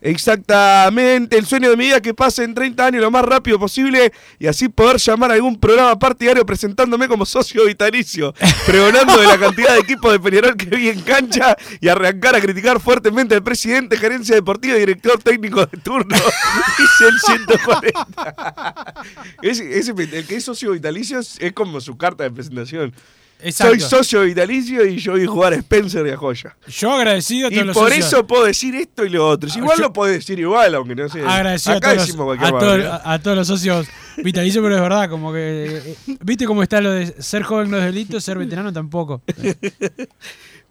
[0.00, 3.58] Exactamente, el sueño de mi vida es que pase en 30 años lo más rápido
[3.58, 8.32] posible y así poder llamar a algún programa partidario presentándome como socio vitalicio,
[8.66, 12.40] pregonando de la cantidad de equipos de Peñarol que vi en cancha y arrancar a
[12.40, 16.16] criticar fuertemente al presidente, gerencia deportiva y director técnico de turno.
[16.78, 18.94] Dice el 140.
[19.42, 22.92] Ese- ese- el que es socio vitalicio es, es como su carta de presentación.
[23.40, 23.78] Exacto.
[23.78, 26.56] Soy socio vitalicio y yo voy a jugar a Spencer y a Joya.
[26.66, 28.06] Yo agradecido a todos Y los por socios.
[28.06, 29.48] eso puedo decir esto y lo otro.
[29.48, 31.22] Si igual Yo- lo puedo decir igual, aunque no sé.
[31.22, 33.02] Agradecido Acá a, todos los, cualquier a, todo- barbaridad.
[33.04, 33.86] a- a todos los socios
[34.16, 35.82] vitalicios, pero es verdad, como que.
[36.08, 39.22] eh, ¿Viste cómo está lo de ser joven no es delito, ser veterano tampoco?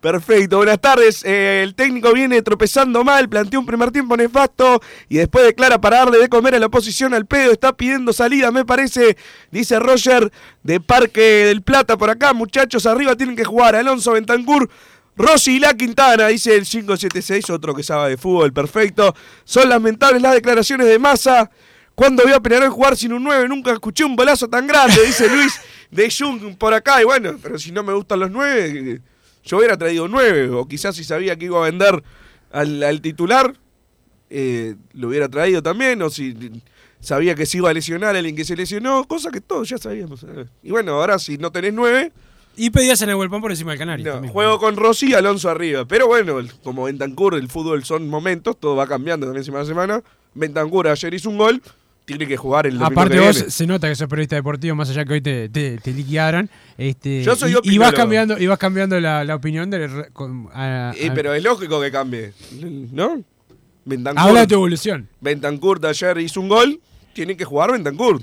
[0.02, 1.24] Perfecto, buenas tardes.
[1.26, 4.80] Eh, el técnico viene tropezando mal, planteó un primer tiempo nefasto
[5.10, 7.52] y después declara para darle de comer a la oposición al pedo.
[7.52, 9.18] Está pidiendo salida, me parece,
[9.50, 10.32] dice Roger
[10.62, 12.34] de Parque del Plata por acá.
[12.34, 14.70] Muchachos, arriba tienen que jugar Alonso Bentancur.
[15.16, 19.16] Rossi y La Quintana, dice el 576, otro que sabe de fútbol, perfecto.
[19.46, 21.50] Son lamentables las declaraciones de Massa.
[21.96, 25.28] Cuando vio a Peñarol jugar sin un 9, nunca escuché un bolazo tan grande, dice
[25.28, 27.02] Luis de Jung por acá.
[27.02, 29.02] Y bueno, pero si no me gustan los 9,
[29.48, 30.50] yo hubiera traído 9.
[30.52, 32.04] O quizás si sabía que iba a vender
[32.52, 33.56] al, al titular,
[34.30, 36.02] eh, lo hubiera traído también.
[36.02, 36.36] O si
[37.00, 40.26] sabía que se iba a lesionar alguien que se lesionó, cosa que todos ya sabíamos.
[40.62, 42.12] Y bueno, ahora si no tenés 9,
[42.58, 44.06] Y pedías en el Huelpán por encima del Canario.
[44.06, 44.34] no, también.
[44.34, 45.86] juego con Rossi y Alonso arriba.
[45.86, 50.04] Pero bueno, como Bentancur, el fútbol son momentos, todo va cambiando también semana a semana.
[50.34, 51.62] Bentancur ayer hizo un gol,
[52.08, 55.04] tiene que jugar el domingo Aparte vos se nota que sos periodista deportivo, más allá
[55.04, 56.50] que hoy te, te, te liquidaron.
[56.78, 60.10] Este, Yo soy y, y vas cambiando, y vas cambiando la, la opinión de, re-
[60.14, 62.32] con- a- Eh, a- pero es lógico que cambie,
[62.94, 63.22] ¿no?
[63.84, 65.10] Bentancur, Habla de tu evolución.
[65.20, 66.80] Bentancur ayer hizo un gol,
[67.12, 68.22] tiene que jugar Bentancur.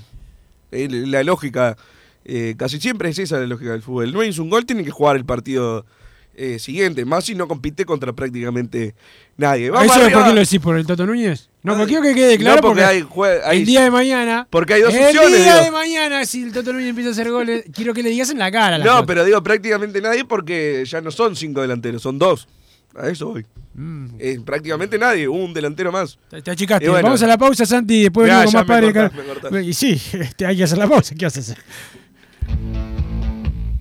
[0.71, 1.77] Eh, La lógica,
[2.25, 4.11] eh, casi siempre es esa la lógica del fútbol.
[4.11, 5.85] No hizo un gol, tiene que jugar el partido
[6.33, 7.05] eh, siguiente.
[7.05, 8.95] Más si no compite contra prácticamente
[9.37, 9.69] nadie.
[9.69, 10.59] Vamos ¿Eso es por qué lo decís?
[10.59, 11.49] ¿Por el Toto Núñez?
[11.65, 14.47] No, porque quiero que quede claro No, porque porque, hay hay- el día de mañana...
[14.49, 15.65] Porque hay dos el opciones, El día digo.
[15.65, 18.39] de mañana, si el Toto Núñez empieza a hacer goles, quiero que le digas en
[18.39, 18.77] la cara.
[18.77, 22.47] No, pero digo prácticamente nadie porque ya no son cinco delanteros, son dos.
[22.97, 23.45] A eso voy.
[23.73, 24.05] Mm.
[24.19, 26.17] Eh, prácticamente nadie, un delantero más.
[26.29, 26.85] Te achicaste.
[26.85, 28.93] Y bueno, Vamos a la pausa, Santi, y después venimos más padre.
[28.93, 29.63] cortás.
[29.65, 31.13] Y sí, este, hay que hacer la pausa.
[31.13, 31.55] ¿Qué haces?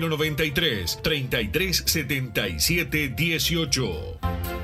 [0.00, 4.63] 093 33 77 18.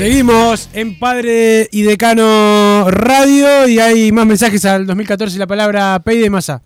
[0.00, 6.00] Seguimos en Padre y Decano Radio y hay más mensajes al 2014 y la palabra
[6.02, 6.62] Peide y Massa.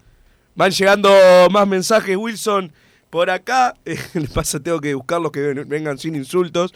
[0.55, 1.11] Van llegando
[1.51, 2.71] más mensajes, Wilson.
[3.11, 3.97] Por acá, eh,
[4.33, 6.73] pasa, tengo que buscarlos que ven- vengan sin insultos.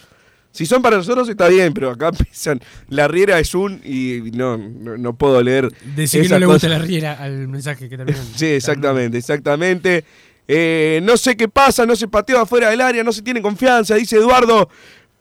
[0.51, 2.61] Si son para nosotros está bien, pero acá empiezan.
[2.89, 5.73] La riera es un y no, no, no puedo leer.
[5.95, 8.19] Decir que no le gusta la riera al mensaje que termina.
[8.35, 10.05] Sí, exactamente, exactamente.
[10.49, 13.95] Eh, no sé qué pasa, no se pateó afuera del área, no se tiene confianza,
[13.95, 14.69] dice Eduardo.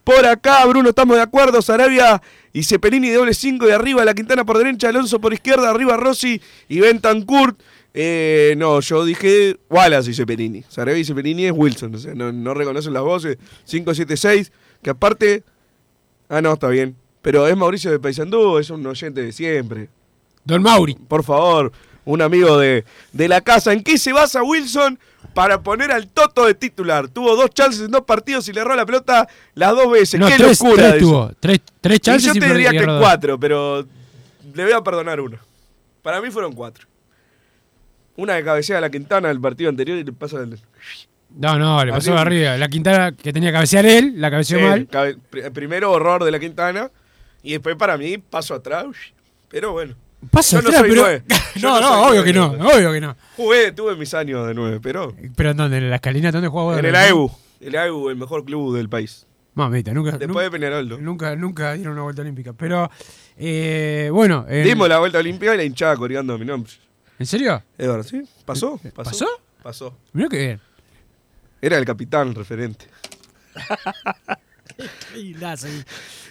[0.08, 1.62] Por acá, Bruno, estamos de acuerdo.
[1.62, 2.22] Sarabia
[2.54, 5.98] y Cepelini de doble 5 de arriba, la Quintana por derecha, Alonso por izquierda, arriba
[5.98, 7.60] Rossi y Bentancurt.
[7.94, 10.64] Eh, no, yo dije Wallace y Cepelini.
[10.70, 13.38] Sarabia y Cepelini es Wilson, o sea, no, no reconocen las voces.
[13.70, 14.50] 5-7-6,
[14.82, 15.44] que aparte.
[16.30, 16.96] Ah, no, está bien.
[17.22, 19.90] Pero es Mauricio de Paysandú, es un oyente de siempre.
[20.46, 20.94] Don Mauri.
[20.94, 21.74] Por favor,
[22.08, 23.74] un amigo de, de la casa.
[23.74, 24.98] ¿En qué se basa Wilson
[25.34, 27.08] para poner al Toto de titular?
[27.10, 30.20] Tuvo dos chances en dos partidos y le erró la pelota las dos veces.
[30.20, 30.84] No, ¡Qué tres, locura!
[30.92, 31.06] tres eso!
[31.12, 31.32] tuvo.
[31.40, 33.86] Tres, tres Y chances yo y te diría que cuatro, pero
[34.54, 35.38] le voy a perdonar uno.
[36.02, 36.88] Para mí fueron cuatro.
[38.16, 40.58] Una de cabecea a la Quintana del partido anterior y le pasa el.
[41.38, 42.58] No, no, le pasó Así- arriba.
[42.58, 44.88] La Quintana que tenía que cabecear él, la cabeceó Sí, mal.
[44.88, 45.18] cabe-
[45.54, 46.90] primero horror de la Quintana
[47.44, 48.86] y después para mí paso atrás.
[49.50, 49.94] Pero bueno.
[50.32, 51.24] Paso Yo no soy pero- nueve.
[51.62, 53.16] No, no, obvio nueve, que no, obvio que no.
[53.36, 55.16] Jugué, tuve mis años de nueve, pero.
[55.36, 55.78] Pero ¿en dónde?
[55.78, 56.34] ¿En la escalinata?
[56.38, 56.78] ¿Dónde jugaba?
[56.80, 57.32] En el AEBU.
[57.62, 59.26] El AEBU, el mejor club del país.
[59.56, 60.12] Mamita, nunca.
[60.12, 60.88] Después nunca, de Peñarol.
[60.90, 60.98] ¿no?
[61.00, 62.54] nunca, nunca dieron una vuelta olímpica.
[62.54, 62.92] Pero,
[63.38, 64.46] eh, bueno.
[64.48, 66.72] en- Dimos la vuelta olímpica y la hinchada coreando mi nombre.
[67.18, 67.64] ¿En serio?
[67.76, 68.22] Verdad, ¿sí?
[68.46, 68.80] ¿Pasó?
[68.94, 69.10] ¿Pasó?
[69.12, 69.28] ¿Pasó?
[69.64, 69.98] Pasó.
[70.14, 70.62] Mirá que bien.
[71.60, 72.86] Era el capitán referente.
[75.08, 75.34] Seguí.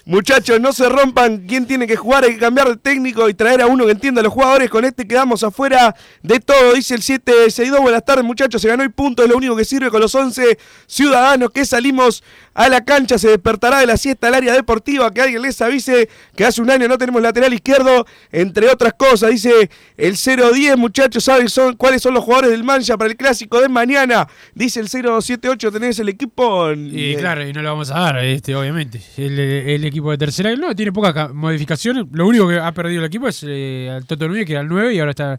[0.09, 1.49] Muchachos, no se rompan.
[1.49, 2.23] ¿Quién tiene que jugar?
[2.23, 4.71] Hay que cambiar de técnico y traer a uno que entienda a los jugadores.
[4.71, 7.81] Con este quedamos afuera de todo, dice el 762.
[7.81, 8.63] Buenas tardes, muchachos.
[8.63, 12.23] Se ganó el punto, es lo único que sirve con los 11 ciudadanos que salimos
[12.55, 13.19] a la cancha.
[13.19, 15.11] Se despertará de la siesta al área deportiva.
[15.11, 19.31] Que alguien les avise que hace un año no tenemos lateral izquierdo, entre otras cosas.
[19.31, 21.25] Dice el 010, muchachos.
[21.25, 24.29] ¿Saben son, cuáles son los jugadores del Mancha para el clásico de mañana?
[24.55, 25.73] Dice el 078.
[25.73, 26.71] ¿Tenés el equipo?
[26.71, 29.01] Y claro, y no lo vamos a dar, este, obviamente.
[29.17, 32.05] El equipo de tercera, no, tiene pocas ca- modificaciones.
[32.13, 34.69] Lo único que ha perdido el equipo es eh, al Toto Núñez, que era el
[34.69, 35.39] 9 y ahora está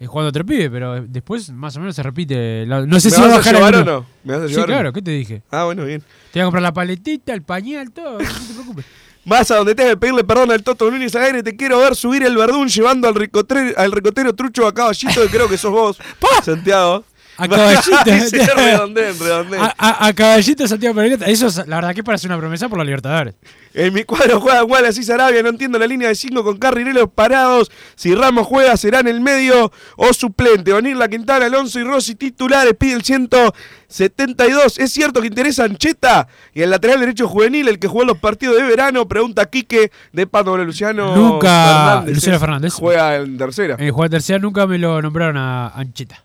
[0.00, 2.66] eh, jugando otro pibe, pero después más o menos se repite.
[2.66, 4.06] la- no sé ¿Me si va a a bajar llevar o no?
[4.24, 4.74] ¿Me vas a Sí, llevar no?
[4.74, 5.42] claro, ¿qué te dije?
[5.50, 6.00] Ah, bueno, bien.
[6.32, 8.84] Te voy a comprar la paletita, el pañal, todo, no te preocupes.
[9.24, 11.44] Vas a donde tenga que pedirle perdón al Toto Núñez aire.
[11.44, 15.28] Te quiero ver subir el verdún llevando al ricotero, al ricotero trucho a caballito, que
[15.28, 15.98] creo que sos vos,
[16.44, 17.04] Santiago.
[17.38, 18.28] A caballito.
[18.28, 19.60] Sí, redondén, redondén.
[19.60, 22.78] A, a- a Caballito Santiago Pereira, eso es, la verdad que parece una promesa por
[22.78, 23.34] la Libertadores.
[23.74, 25.42] En mi cuadro juega Wallace y Sarabia.
[25.42, 27.70] No entiendo la línea de 5 con carrileros parados.
[27.96, 30.74] Si Ramos juega, será en el medio o suplente.
[30.74, 32.74] Onir La Quintana, Alonso y Rossi titulares.
[32.78, 34.78] Pide el 172.
[34.78, 36.28] ¿Es cierto que interesa Ancheta?
[36.52, 40.26] Y el lateral derecho juvenil, el que jugó los partidos de verano, pregunta Quique de
[40.26, 41.64] Pato Luciano Nunca.
[41.94, 42.14] Fernández.
[42.14, 42.72] Luciano Fernández.
[42.74, 43.76] Juega en tercera.
[43.78, 46.22] En el juego de tercera nunca me lo nombraron a Ancheta.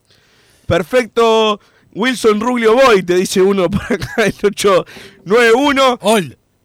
[0.67, 1.59] Perfecto.
[1.93, 5.99] Wilson Ruglio Boy, te dice uno por acá el 891.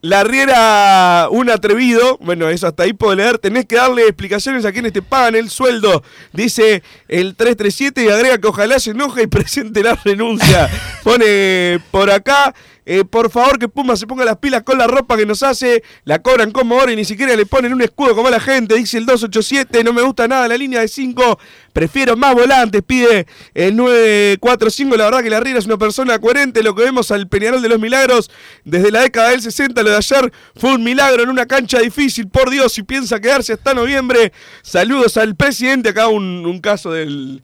[0.02, 2.18] La Riera, un atrevido.
[2.20, 3.38] Bueno, eso hasta ahí puedo leer.
[3.38, 6.02] Tenés que darle explicaciones a quienes te pagan el sueldo.
[6.32, 10.68] Dice el 337 y agrega que ojalá se enoje y presente la renuncia.
[11.04, 12.52] Pone por acá.
[12.94, 15.82] Eh, por favor que Puma se ponga las pilas con la ropa que nos hace.
[16.04, 18.74] La cobran como ahora y ni siquiera le ponen un escudo como a la gente.
[18.74, 19.82] Dice el 287.
[19.82, 21.38] No me gusta nada la línea de 5.
[21.72, 22.82] Prefiero más volantes.
[22.82, 24.94] Pide el 945.
[24.98, 26.62] La verdad que la Riera es una persona coherente.
[26.62, 28.30] Lo que vemos al Peñarol de los Milagros
[28.66, 29.82] desde la década del 60.
[29.82, 32.28] Lo de ayer fue un milagro en una cancha difícil.
[32.28, 34.34] Por Dios, si piensa quedarse hasta noviembre.
[34.60, 35.88] Saludos al presidente.
[35.88, 37.42] Acá un caso del,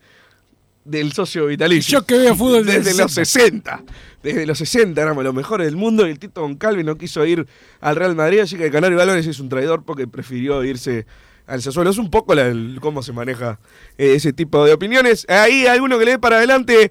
[0.89, 2.01] del socio vitalicio.
[2.01, 3.83] Yo que veo fútbol desde desde los 60.
[4.23, 7.47] Desde los 60 éramos los mejores del mundo y el Tito Goncalves no quiso ir
[7.81, 11.07] al Real Madrid, así que el Canario Valores es un traidor porque prefirió irse
[11.47, 11.91] al Sassuolo.
[11.91, 13.61] Es un poco la- el- cómo se maneja
[13.97, 15.25] eh, ese tipo de opiniones.
[15.29, 16.91] Ahí hay uno que le dé para adelante.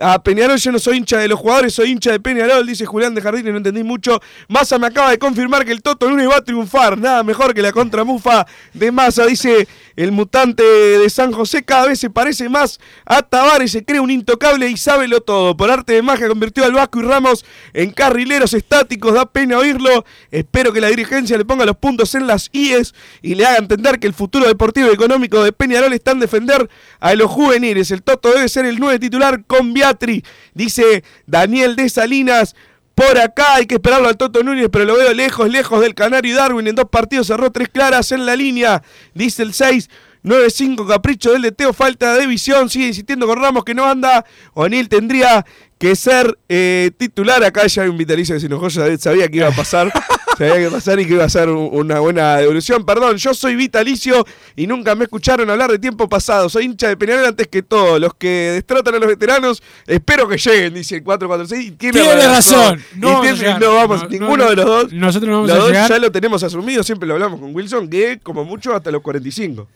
[0.00, 3.16] A Peñarol yo no soy hincha de los jugadores, soy hincha de Peñarol, dice Julián
[3.16, 4.20] de Jardín y no entendí mucho.
[4.46, 7.60] Massa me acaba de confirmar que el Toto Núñez va a triunfar, nada mejor que
[7.62, 9.66] la contramufa de Massa, dice
[9.98, 14.12] el mutante de San José, cada vez se parece más a Tavares, se cree un
[14.12, 15.56] intocable y sábelo todo.
[15.56, 20.04] Por arte de magia convirtió al Vasco y Ramos en carrileros estáticos, da pena oírlo.
[20.30, 23.98] Espero que la dirigencia le ponga los puntos en las IES y le haga entender
[23.98, 26.70] que el futuro deportivo y económico de Peñarol está en defender
[27.00, 27.90] a los juveniles.
[27.90, 30.24] El Toto debe ser el nueve titular con Beatri,
[30.54, 32.54] dice Daniel de Salinas.
[32.98, 36.32] Por acá hay que esperarlo al Toto Núñez, pero lo veo lejos, lejos del Canario
[36.32, 36.66] y Darwin.
[36.66, 38.82] En dos partidos cerró tres claras en la línea,
[39.14, 39.88] dice el 6.
[40.24, 44.26] 9-5, capricho del de Teo, falta de visión, sigue insistiendo con Ramos que no anda.
[44.52, 45.46] O'Neill tendría
[45.78, 47.44] que ser eh, titular.
[47.44, 49.92] Acá ya hay un vitalicio que se enojó, ya sabía que iba a pasar.
[50.38, 52.86] sabía que iba a pasar y que iba a ser un- una buena devolución.
[52.86, 54.24] Perdón, yo soy vitalicio
[54.56, 56.48] y nunca me escucharon hablar de tiempo pasado.
[56.48, 57.98] Soy hincha de Peñarol antes que todo.
[57.98, 61.66] Los que destratan a los veteranos, espero que lleguen, dice el 446.
[61.68, 62.80] Y tiene, Tiene razón.
[62.96, 63.60] Y No vamos a tiene- llegar.
[63.60, 64.92] no vamos, No, ninguno no, de los dos.
[64.92, 65.90] nosotros no vamos los a dos llegar.
[65.90, 69.66] ya lo tenemos asumido, siempre lo hablamos con Wilson, que como mucho hasta los 45.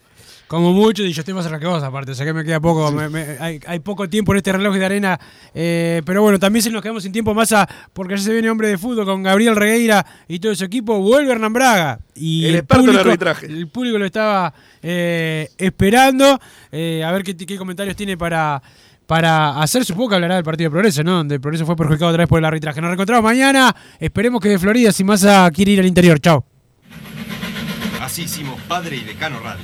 [0.47, 2.59] Como mucho, y yo estoy más cerca que vos, aparte, o sea que me queda
[2.59, 5.19] poco, me- me- hay, hay poco tiempo en este reloj de arena,
[5.55, 7.51] eh, pero bueno, también se nos quedamos sin tiempo más
[7.91, 11.31] porque ya se viene hombre de fútbol con Gabriel Regueira y todo su equipo, vuelve
[11.31, 11.99] Hernán Braga.
[12.13, 13.45] Y El en público, arbitraje.
[13.47, 16.39] El público lo estaba eh, esperando,
[16.71, 18.61] eh, a ver qué, qué comentarios tiene para,
[19.07, 21.13] para hacer, supongo que hablará del partido de Progreso, ¿no?
[21.13, 22.79] Donde Progreso fue perjudicado otra vez por el arbitraje.
[22.79, 26.45] Nos reencontramos mañana, esperemos que de Florida, si Massa quiere ir al interior, chao.
[28.01, 29.63] Así hicimos Padre y Decano Radio,